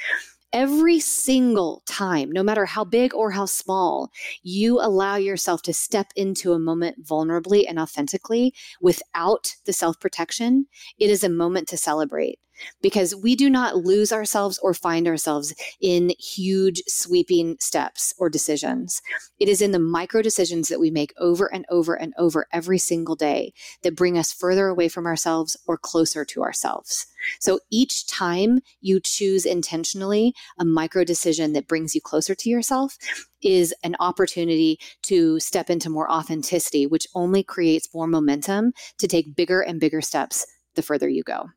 every 0.54 1.00
single 1.00 1.84
time, 1.86 2.32
no 2.32 2.44
matter 2.44 2.66
how 2.66 2.84
big 2.84 3.14
or 3.14 3.32
how 3.32 3.46
small, 3.46 4.12
you 4.44 4.80
allow 4.80 5.16
yourself 5.16 5.62
to 5.64 5.74
step 5.74 6.08
into 6.16 6.54
a 6.54 6.60
moment 6.60 7.06
vulnerably 7.06 7.66
and 7.68 7.80
authentically 7.80 8.54
without 8.82 9.56
the 9.66 9.74
self 9.74 10.00
protection, 10.00 10.68
it 11.00 11.10
is 11.10 11.24
a 11.24 11.30
moment 11.30 11.68
to 11.70 11.78
celebrate 11.78 12.40
because 12.82 13.16
we 13.16 13.36
do 13.36 13.50
not 13.50 13.78
lose 13.78 14.12
ourselves 14.12 14.60
or 14.60 14.74
find 14.74 15.08
ourselves 15.08 15.54
in 15.82 16.14
huge 16.20 16.82
sweeping 16.88 17.58
steps 17.60 18.14
or 18.18 18.30
decisions. 18.30 19.02
It 19.40 19.50
is 19.50 19.62
in 19.62 19.72
the 19.72 19.80
micro 19.80 20.22
decisions 20.22 20.70
that 20.70 20.80
we 20.80 20.92
make 20.92 21.14
over 21.18 21.52
and 21.54 21.66
over 21.70 21.96
and 21.96 22.14
over 22.18 22.48
every 22.52 22.78
single 22.78 23.16
day 23.16 23.54
that 23.84 23.96
bring 23.96 24.18
us 24.18 24.34
further 24.34 24.68
away 24.68 24.90
from 24.90 25.06
ourselves 25.06 25.58
or 25.68 25.78
closer 25.78 26.26
to 26.26 26.44
ourselves. 26.44 27.08
So 27.40 27.60
each 27.70 28.08
time 28.08 28.60
you 28.82 29.00
choose 29.00 29.46
intentionally 29.46 30.34
a 30.58 30.66
micro 30.66 31.04
decision 31.04 31.54
that 31.54 31.68
brings 31.68 31.94
you 31.94 32.02
closer 32.02 32.36
to 32.36 32.50
yourself 32.50 32.98
is 33.42 33.74
an 33.84 33.96
opportunity 34.00 34.80
to 35.04 35.40
step 35.40 35.70
into 35.70 35.90
more 35.90 36.10
authenticity, 36.12 36.86
which 36.86 37.08
only 37.16 37.44
creates 37.44 37.94
more 37.94 38.08
momentum 38.08 38.74
to 38.98 39.08
take 39.08 39.36
bigger 39.36 39.62
and 39.62 39.80
bigger 39.80 40.02
steps 40.02 40.46
the 40.76 40.82
further 40.82 41.10
you 41.10 41.24
go. 41.24 41.50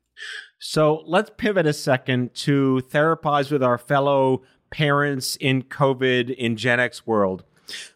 So 0.65 1.03
let's 1.05 1.29
pivot 1.35 1.65
a 1.65 1.73
second 1.73 2.33
to 2.35 2.81
therapize 2.89 3.51
with 3.51 3.61
our 3.61 3.77
fellow 3.77 4.43
parents 4.71 5.35
in 5.35 5.63
COVID 5.63 6.33
in 6.33 6.55
Gen 6.55 6.79
X 6.79 7.05
world. 7.05 7.43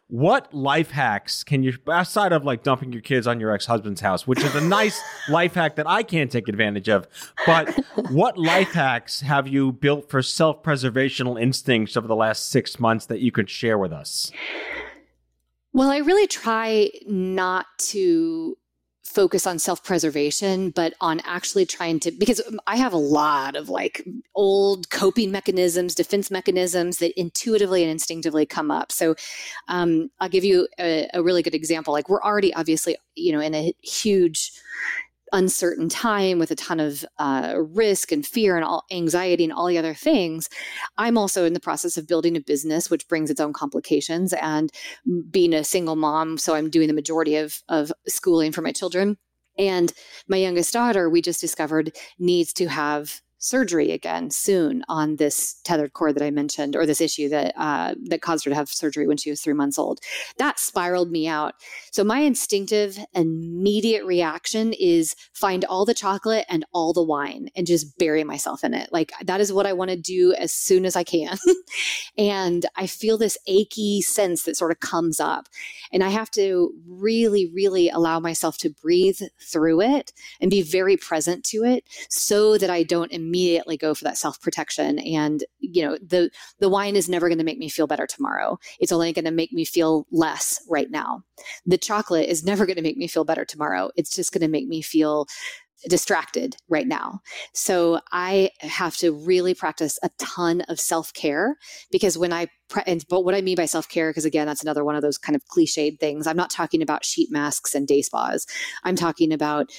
What 0.07 0.53
life 0.53 0.91
hacks 0.91 1.45
can 1.45 1.63
you, 1.63 1.77
aside 1.87 2.33
of 2.33 2.43
like 2.43 2.63
dumping 2.63 2.91
your 2.91 3.01
kids 3.01 3.25
on 3.25 3.39
your 3.39 3.53
ex 3.53 3.67
husband's 3.67 4.01
house, 4.01 4.27
which 4.27 4.43
is 4.43 4.53
a 4.53 4.59
nice 4.59 5.01
life 5.29 5.53
hack 5.53 5.77
that 5.77 5.87
I 5.87 6.03
can't 6.03 6.29
take 6.29 6.49
advantage 6.49 6.89
of, 6.89 7.07
but 7.45 7.73
what 8.09 8.37
life 8.37 8.73
hacks 8.73 9.21
have 9.21 9.47
you 9.47 9.71
built 9.71 10.09
for 10.09 10.21
self 10.21 10.61
preservational 10.61 11.41
instincts 11.41 11.95
over 11.95 12.05
the 12.07 12.17
last 12.17 12.49
six 12.49 12.81
months 12.81 13.05
that 13.05 13.21
you 13.21 13.31
could 13.31 13.49
share 13.49 13.77
with 13.77 13.93
us? 13.93 14.29
Well, 15.71 15.89
I 15.89 15.99
really 15.99 16.27
try 16.27 16.89
not 17.05 17.65
to 17.77 18.57
focus 19.07 19.47
on 19.47 19.57
self 19.57 19.83
preservation, 19.83 20.69
but 20.69 20.93
on 20.99 21.21
actually 21.21 21.65
trying 21.65 21.99
to, 22.01 22.11
because 22.11 22.41
I 22.67 22.75
have 22.75 22.93
a 22.93 22.97
lot 22.97 23.55
of 23.55 23.69
like 23.69 24.05
old 24.35 24.89
coping 24.89 25.31
mechanisms, 25.31 25.95
defense 25.95 26.29
mechanisms 26.29 26.97
that 26.97 27.17
intuitively 27.19 27.83
and 27.83 27.91
instinctively 27.91 28.45
come 28.45 28.69
up. 28.69 28.91
So 28.91 29.15
um, 29.69 30.11
I'll 30.19 30.29
give 30.29 30.43
you 30.43 30.67
a, 30.77 31.09
a 31.13 31.23
really 31.23 31.41
good 31.41 31.55
example. 31.55 31.93
Like 31.93 32.09
we're 32.09 32.21
already 32.21 32.53
obviously, 32.53 32.97
you 33.15 33.31
know, 33.31 33.39
in 33.39 33.55
a 33.55 33.73
huge 33.81 34.51
uncertain 35.33 35.89
time 35.89 36.39
with 36.39 36.51
a 36.51 36.55
ton 36.55 36.79
of 36.79 37.05
uh, 37.19 37.55
risk 37.57 38.11
and 38.11 38.25
fear 38.25 38.55
and 38.55 38.65
all 38.65 38.85
anxiety 38.91 39.43
and 39.43 39.53
all 39.53 39.67
the 39.67 39.77
other 39.77 39.93
things 39.93 40.49
i'm 40.97 41.17
also 41.17 41.45
in 41.45 41.53
the 41.53 41.59
process 41.59 41.97
of 41.97 42.07
building 42.07 42.35
a 42.37 42.41
business 42.41 42.89
which 42.89 43.07
brings 43.07 43.29
its 43.29 43.41
own 43.41 43.53
complications 43.53 44.33
and 44.33 44.71
being 45.29 45.53
a 45.53 45.63
single 45.63 45.95
mom 45.95 46.37
so 46.37 46.55
i'm 46.55 46.69
doing 46.69 46.87
the 46.87 46.93
majority 46.93 47.35
of, 47.35 47.61
of 47.69 47.91
schooling 48.07 48.51
for 48.51 48.61
my 48.61 48.71
children. 48.71 49.17
And 49.59 49.91
my 50.27 50.37
youngest 50.37 50.71
daughter 50.73 51.09
we 51.09 51.21
just 51.21 51.41
discovered 51.41 51.95
needs 52.19 52.53
to 52.53 52.67
have 52.67 53.21
surgery 53.39 53.91
again 53.91 54.31
soon 54.31 54.83
on 54.89 55.17
this 55.17 55.59
tethered 55.63 55.93
cord 55.93 56.15
that 56.15 56.23
I 56.23 56.31
mentioned, 56.31 56.75
or 56.75 56.85
this 56.85 57.01
issue 57.01 57.29
that 57.29 57.53
uh, 57.57 57.95
that 58.05 58.21
caused 58.21 58.45
her 58.45 58.49
to 58.49 58.55
have 58.55 58.69
surgery 58.69 59.07
when 59.07 59.17
she 59.17 59.29
was 59.29 59.41
three 59.41 59.53
months 59.53 59.77
old. 59.77 59.99
That 60.37 60.59
spiraled 60.59 61.11
me 61.11 61.27
out. 61.27 61.53
So 61.91 62.03
my 62.03 62.19
instinctive, 62.19 62.97
immediate 63.13 64.05
reaction 64.05 64.73
is 64.73 65.15
find 65.33 65.65
all 65.65 65.85
the 65.85 65.93
chocolate 65.93 66.45
and 66.49 66.65
all 66.73 66.93
the 66.93 67.03
wine 67.03 67.49
and 67.55 67.67
just 67.67 67.97
bury 67.97 68.23
myself 68.23 68.63
in 68.63 68.73
it. 68.73 68.91
Like 68.91 69.11
that 69.23 69.41
is 69.41 69.53
what 69.53 69.65
I 69.65 69.73
want 69.73 69.91
to 69.91 69.97
do 69.97 70.33
as 70.33 70.53
soon 70.53 70.85
as 70.85 70.95
I 70.95 71.03
can. 71.03 71.37
and 72.17 72.65
I 72.75 72.87
feel 72.87 73.17
this 73.17 73.37
achy 73.47 74.01
sense 74.01 74.43
that 74.43 74.57
sort 74.57 74.71
of 74.71 74.79
comes 74.79 75.19
up, 75.19 75.47
and 75.91 76.03
I 76.03 76.09
have 76.09 76.31
to 76.31 76.73
really, 76.87 77.51
really 77.53 77.89
allow 77.89 78.19
myself 78.19 78.57
to 78.59 78.69
breathe 78.69 79.19
through 79.41 79.81
it 79.81 80.13
and 80.41 80.49
be 80.49 80.61
very 80.61 80.97
present 80.97 81.43
to 81.45 81.63
it, 81.63 81.83
so 82.09 82.57
that 82.57 82.69
I 82.69 82.83
don't 82.83 83.11
immediately 83.27 83.77
go 83.77 83.93
for 83.93 84.03
that 84.03 84.17
self 84.17 84.39
protection 84.41 84.99
and 84.99 85.43
you 85.59 85.83
know 85.83 85.97
the 86.05 86.29
the 86.59 86.69
wine 86.69 86.95
is 86.95 87.09
never 87.09 87.27
going 87.27 87.37
to 87.37 87.43
make 87.43 87.57
me 87.57 87.69
feel 87.69 87.87
better 87.87 88.07
tomorrow 88.07 88.57
it's 88.79 88.91
only 88.91 89.11
going 89.13 89.25
to 89.25 89.31
make 89.31 89.51
me 89.51 89.65
feel 89.65 90.05
less 90.11 90.59
right 90.69 90.89
now 90.89 91.21
the 91.65 91.77
chocolate 91.77 92.29
is 92.29 92.43
never 92.43 92.65
going 92.65 92.75
to 92.75 92.81
make 92.81 92.97
me 92.97 93.07
feel 93.07 93.25
better 93.25 93.45
tomorrow 93.45 93.89
it's 93.95 94.15
just 94.15 94.31
going 94.31 94.41
to 94.41 94.47
make 94.47 94.67
me 94.67 94.81
feel 94.81 95.27
distracted 95.87 96.55
right 96.69 96.87
now. 96.87 97.19
So 97.53 97.99
I 98.11 98.49
have 98.61 98.97
to 98.97 99.11
really 99.11 99.53
practice 99.53 99.99
a 100.01 100.09
ton 100.17 100.61
of 100.61 100.79
self 100.79 101.13
care 101.13 101.55
because 101.91 102.17
when 102.17 102.33
I, 102.33 102.47
pre- 102.69 102.83
and, 102.87 103.05
but 103.09 103.23
what 103.23 103.35
I 103.35 103.41
mean 103.41 103.55
by 103.55 103.65
self 103.65 103.87
care, 103.87 104.09
because 104.09 104.25
again, 104.25 104.47
that's 104.47 104.63
another 104.63 104.83
one 104.83 104.95
of 104.95 105.01
those 105.01 105.17
kind 105.17 105.35
of 105.35 105.43
cliched 105.45 105.99
things. 105.99 106.25
I'm 106.25 106.37
not 106.37 106.49
talking 106.49 106.81
about 106.81 107.05
sheet 107.05 107.31
masks 107.31 107.75
and 107.75 107.87
day 107.87 108.01
spas. 108.01 108.47
I'm 108.83 108.95
talking 108.95 109.31
about 109.31 109.69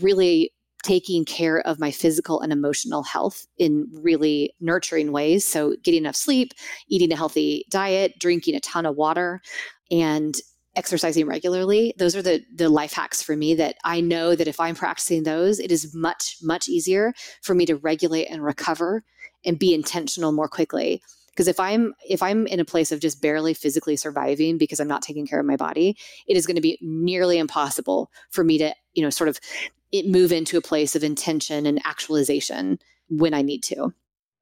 really 0.00 0.52
taking 0.86 1.24
care 1.24 1.58
of 1.66 1.80
my 1.80 1.90
physical 1.90 2.40
and 2.40 2.52
emotional 2.52 3.02
health 3.02 3.44
in 3.58 3.88
really 3.92 4.54
nurturing 4.60 5.10
ways. 5.10 5.44
So, 5.44 5.74
getting 5.82 6.02
enough 6.02 6.14
sleep, 6.14 6.52
eating 6.88 7.10
a 7.10 7.16
healthy 7.16 7.66
diet, 7.70 8.12
drinking 8.20 8.54
a 8.54 8.60
ton 8.60 8.86
of 8.86 8.94
water, 8.94 9.42
and 9.90 10.36
exercising 10.76 11.26
regularly. 11.26 11.92
Those 11.98 12.14
are 12.14 12.22
the 12.22 12.40
the 12.54 12.68
life 12.68 12.92
hacks 12.92 13.20
for 13.20 13.36
me 13.36 13.54
that 13.54 13.74
I 13.84 14.00
know 14.00 14.36
that 14.36 14.46
if 14.46 14.60
I'm 14.60 14.76
practicing 14.76 15.24
those, 15.24 15.58
it 15.58 15.72
is 15.72 15.92
much 15.92 16.36
much 16.40 16.68
easier 16.68 17.14
for 17.42 17.52
me 17.52 17.66
to 17.66 17.74
regulate 17.74 18.26
and 18.26 18.44
recover 18.44 19.02
and 19.44 19.58
be 19.58 19.74
intentional 19.74 20.30
more 20.30 20.48
quickly 20.48 21.02
because 21.36 21.48
if 21.48 21.60
i'm 21.60 21.92
if 22.08 22.22
i'm 22.22 22.46
in 22.46 22.58
a 22.58 22.64
place 22.64 22.90
of 22.90 22.98
just 22.98 23.20
barely 23.20 23.52
physically 23.52 23.94
surviving 23.94 24.56
because 24.56 24.80
i'm 24.80 24.88
not 24.88 25.02
taking 25.02 25.26
care 25.26 25.38
of 25.38 25.46
my 25.46 25.56
body 25.56 25.96
it 26.26 26.36
is 26.36 26.46
going 26.46 26.56
to 26.56 26.62
be 26.62 26.78
nearly 26.80 27.38
impossible 27.38 28.10
for 28.30 28.42
me 28.42 28.56
to 28.56 28.74
you 28.94 29.02
know 29.02 29.10
sort 29.10 29.28
of 29.28 29.38
it 29.92 30.06
move 30.06 30.32
into 30.32 30.56
a 30.56 30.62
place 30.62 30.96
of 30.96 31.04
intention 31.04 31.66
and 31.66 31.80
actualization 31.84 32.78
when 33.08 33.34
I 33.34 33.42
need 33.42 33.62
to. 33.64 33.92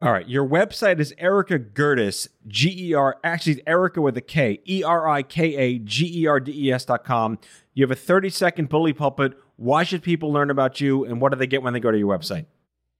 All 0.02 0.12
right. 0.12 0.28
Your 0.28 0.46
website 0.46 1.00
is 1.00 1.14
Erika 1.16 1.58
Gerdes, 1.58 2.28
G 2.46 2.90
E 2.90 2.94
R, 2.94 3.16
actually, 3.24 3.62
Erika 3.66 4.02
with 4.02 4.16
a 4.16 4.20
K, 4.20 4.60
E 4.68 4.82
R 4.82 5.08
I 5.08 5.22
K 5.22 5.56
A 5.56 5.78
G 5.78 6.22
E 6.22 6.26
R 6.26 6.40
D 6.40 6.52
E 6.66 6.72
S 6.72 6.84
dot 6.84 7.04
com. 7.04 7.38
You 7.72 7.84
have 7.84 7.90
a 7.90 7.96
30 7.96 8.28
second 8.28 8.68
bully 8.68 8.92
pulpit. 8.92 9.32
Why 9.56 9.84
should 9.84 10.02
people 10.02 10.32
learn 10.32 10.50
about 10.50 10.80
you 10.80 11.04
and 11.04 11.20
what 11.20 11.32
do 11.32 11.38
they 11.38 11.46
get 11.46 11.62
when 11.62 11.72
they 11.72 11.80
go 11.80 11.90
to 11.90 11.98
your 11.98 12.16
website? 12.16 12.46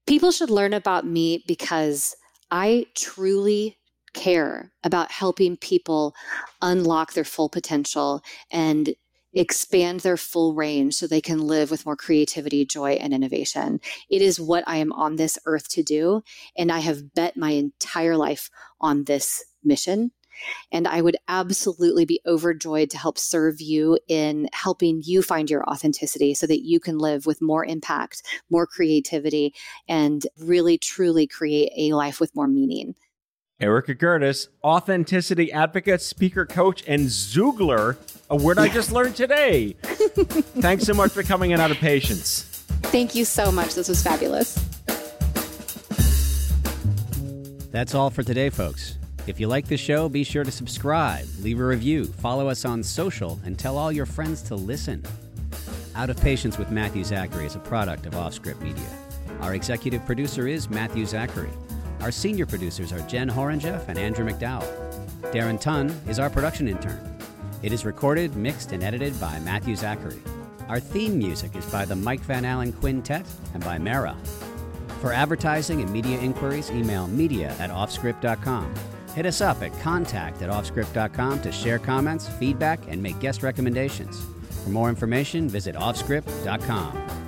People 0.06 0.30
should 0.30 0.50
learn 0.50 0.72
about 0.72 1.06
me 1.06 1.44
because 1.46 2.16
I 2.50 2.86
truly 2.94 3.76
care 4.14 4.72
about 4.84 5.10
helping 5.10 5.56
people 5.56 6.14
unlock 6.62 7.12
their 7.12 7.24
full 7.24 7.48
potential 7.48 8.22
and 8.50 8.94
expand 9.34 10.00
their 10.00 10.16
full 10.16 10.54
range 10.54 10.94
so 10.94 11.06
they 11.06 11.20
can 11.20 11.40
live 11.40 11.70
with 11.70 11.84
more 11.84 11.96
creativity, 11.96 12.64
joy, 12.64 12.92
and 12.92 13.12
innovation. 13.12 13.80
It 14.08 14.22
is 14.22 14.40
what 14.40 14.64
I 14.66 14.76
am 14.76 14.92
on 14.92 15.16
this 15.16 15.38
earth 15.46 15.68
to 15.70 15.82
do. 15.82 16.22
And 16.56 16.70
I 16.70 16.78
have 16.80 17.14
bet 17.14 17.36
my 17.36 17.50
entire 17.50 18.16
life 18.16 18.50
on 18.80 19.04
this 19.04 19.44
mission. 19.62 20.12
And 20.72 20.88
I 20.88 21.00
would 21.00 21.16
absolutely 21.28 22.04
be 22.04 22.20
overjoyed 22.26 22.90
to 22.90 22.98
help 22.98 23.18
serve 23.18 23.60
you 23.60 23.98
in 24.08 24.48
helping 24.52 25.00
you 25.04 25.22
find 25.22 25.48
your 25.48 25.64
authenticity 25.70 26.34
so 26.34 26.46
that 26.48 26.64
you 26.64 26.80
can 26.80 26.98
live 26.98 27.24
with 27.24 27.40
more 27.40 27.64
impact, 27.64 28.22
more 28.50 28.66
creativity, 28.66 29.54
and 29.88 30.26
really 30.38 30.76
truly 30.76 31.26
create 31.26 31.70
a 31.76 31.94
life 31.94 32.18
with 32.18 32.34
more 32.34 32.48
meaning. 32.48 32.96
Erika 33.60 33.94
Gerdes, 33.94 34.48
authenticity 34.64 35.52
advocate, 35.52 36.02
speaker, 36.02 36.44
coach, 36.44 36.82
and 36.88 37.06
Xoogler, 37.06 37.96
a 38.34 38.36
word 38.36 38.58
I 38.58 38.68
just 38.68 38.90
learned 38.90 39.14
today. 39.14 39.72
Thanks 39.82 40.84
so 40.84 40.92
much 40.92 41.12
for 41.12 41.22
coming 41.22 41.52
in 41.52 41.60
Out 41.60 41.70
of 41.70 41.76
Patients. 41.76 42.42
Thank 42.82 43.14
you 43.14 43.24
so 43.24 43.52
much. 43.52 43.74
This 43.74 43.88
was 43.88 44.02
fabulous. 44.02 44.54
That's 47.70 47.94
all 47.94 48.10
for 48.10 48.22
today, 48.22 48.50
folks. 48.50 48.98
If 49.26 49.38
you 49.38 49.46
like 49.46 49.68
the 49.68 49.76
show, 49.76 50.08
be 50.08 50.24
sure 50.24 50.44
to 50.44 50.50
subscribe, 50.50 51.26
leave 51.40 51.60
a 51.60 51.64
review, 51.64 52.04
follow 52.04 52.48
us 52.48 52.64
on 52.64 52.82
social, 52.82 53.40
and 53.44 53.58
tell 53.58 53.78
all 53.78 53.90
your 53.90 54.04
friends 54.04 54.42
to 54.42 54.54
listen. 54.54 55.02
Out 55.94 56.10
of 56.10 56.20
Patients 56.20 56.58
with 56.58 56.70
Matthew 56.70 57.04
Zachary 57.04 57.46
is 57.46 57.54
a 57.54 57.60
product 57.60 58.04
of 58.04 58.14
Offscript 58.14 58.60
Media. 58.60 58.84
Our 59.40 59.54
executive 59.54 60.04
producer 60.04 60.48
is 60.48 60.68
Matthew 60.68 61.06
Zachary. 61.06 61.50
Our 62.00 62.10
senior 62.10 62.46
producers 62.46 62.92
are 62.92 63.00
Jen 63.06 63.30
Horonjeff 63.30 63.88
and 63.88 63.96
Andrew 63.96 64.28
McDowell. 64.28 64.66
Darren 65.32 65.60
Tunn 65.60 65.88
is 66.08 66.18
our 66.18 66.28
production 66.28 66.68
intern. 66.68 67.13
It 67.64 67.72
is 67.72 67.86
recorded, 67.86 68.36
mixed, 68.36 68.72
and 68.72 68.82
edited 68.82 69.18
by 69.18 69.38
Matthew 69.38 69.74
Zachary. 69.74 70.20
Our 70.68 70.78
theme 70.78 71.16
music 71.16 71.56
is 71.56 71.64
by 71.64 71.86
the 71.86 71.96
Mike 71.96 72.20
Van 72.20 72.44
Allen 72.44 72.74
Quintet 72.74 73.24
and 73.54 73.64
by 73.64 73.78
Mara. 73.78 74.14
For 75.00 75.14
advertising 75.14 75.80
and 75.80 75.90
media 75.90 76.20
inquiries, 76.20 76.70
email 76.70 77.06
media 77.06 77.56
at 77.58 77.70
offscript.com. 77.70 78.74
Hit 79.14 79.24
us 79.24 79.40
up 79.40 79.62
at 79.62 79.72
contact 79.80 80.42
at 80.42 80.50
offscript.com 80.50 81.40
to 81.40 81.50
share 81.52 81.78
comments, 81.78 82.28
feedback, 82.28 82.80
and 82.86 83.02
make 83.02 83.18
guest 83.18 83.42
recommendations. 83.42 84.22
For 84.62 84.68
more 84.68 84.90
information, 84.90 85.48
visit 85.48 85.74
offscript.com. 85.74 87.23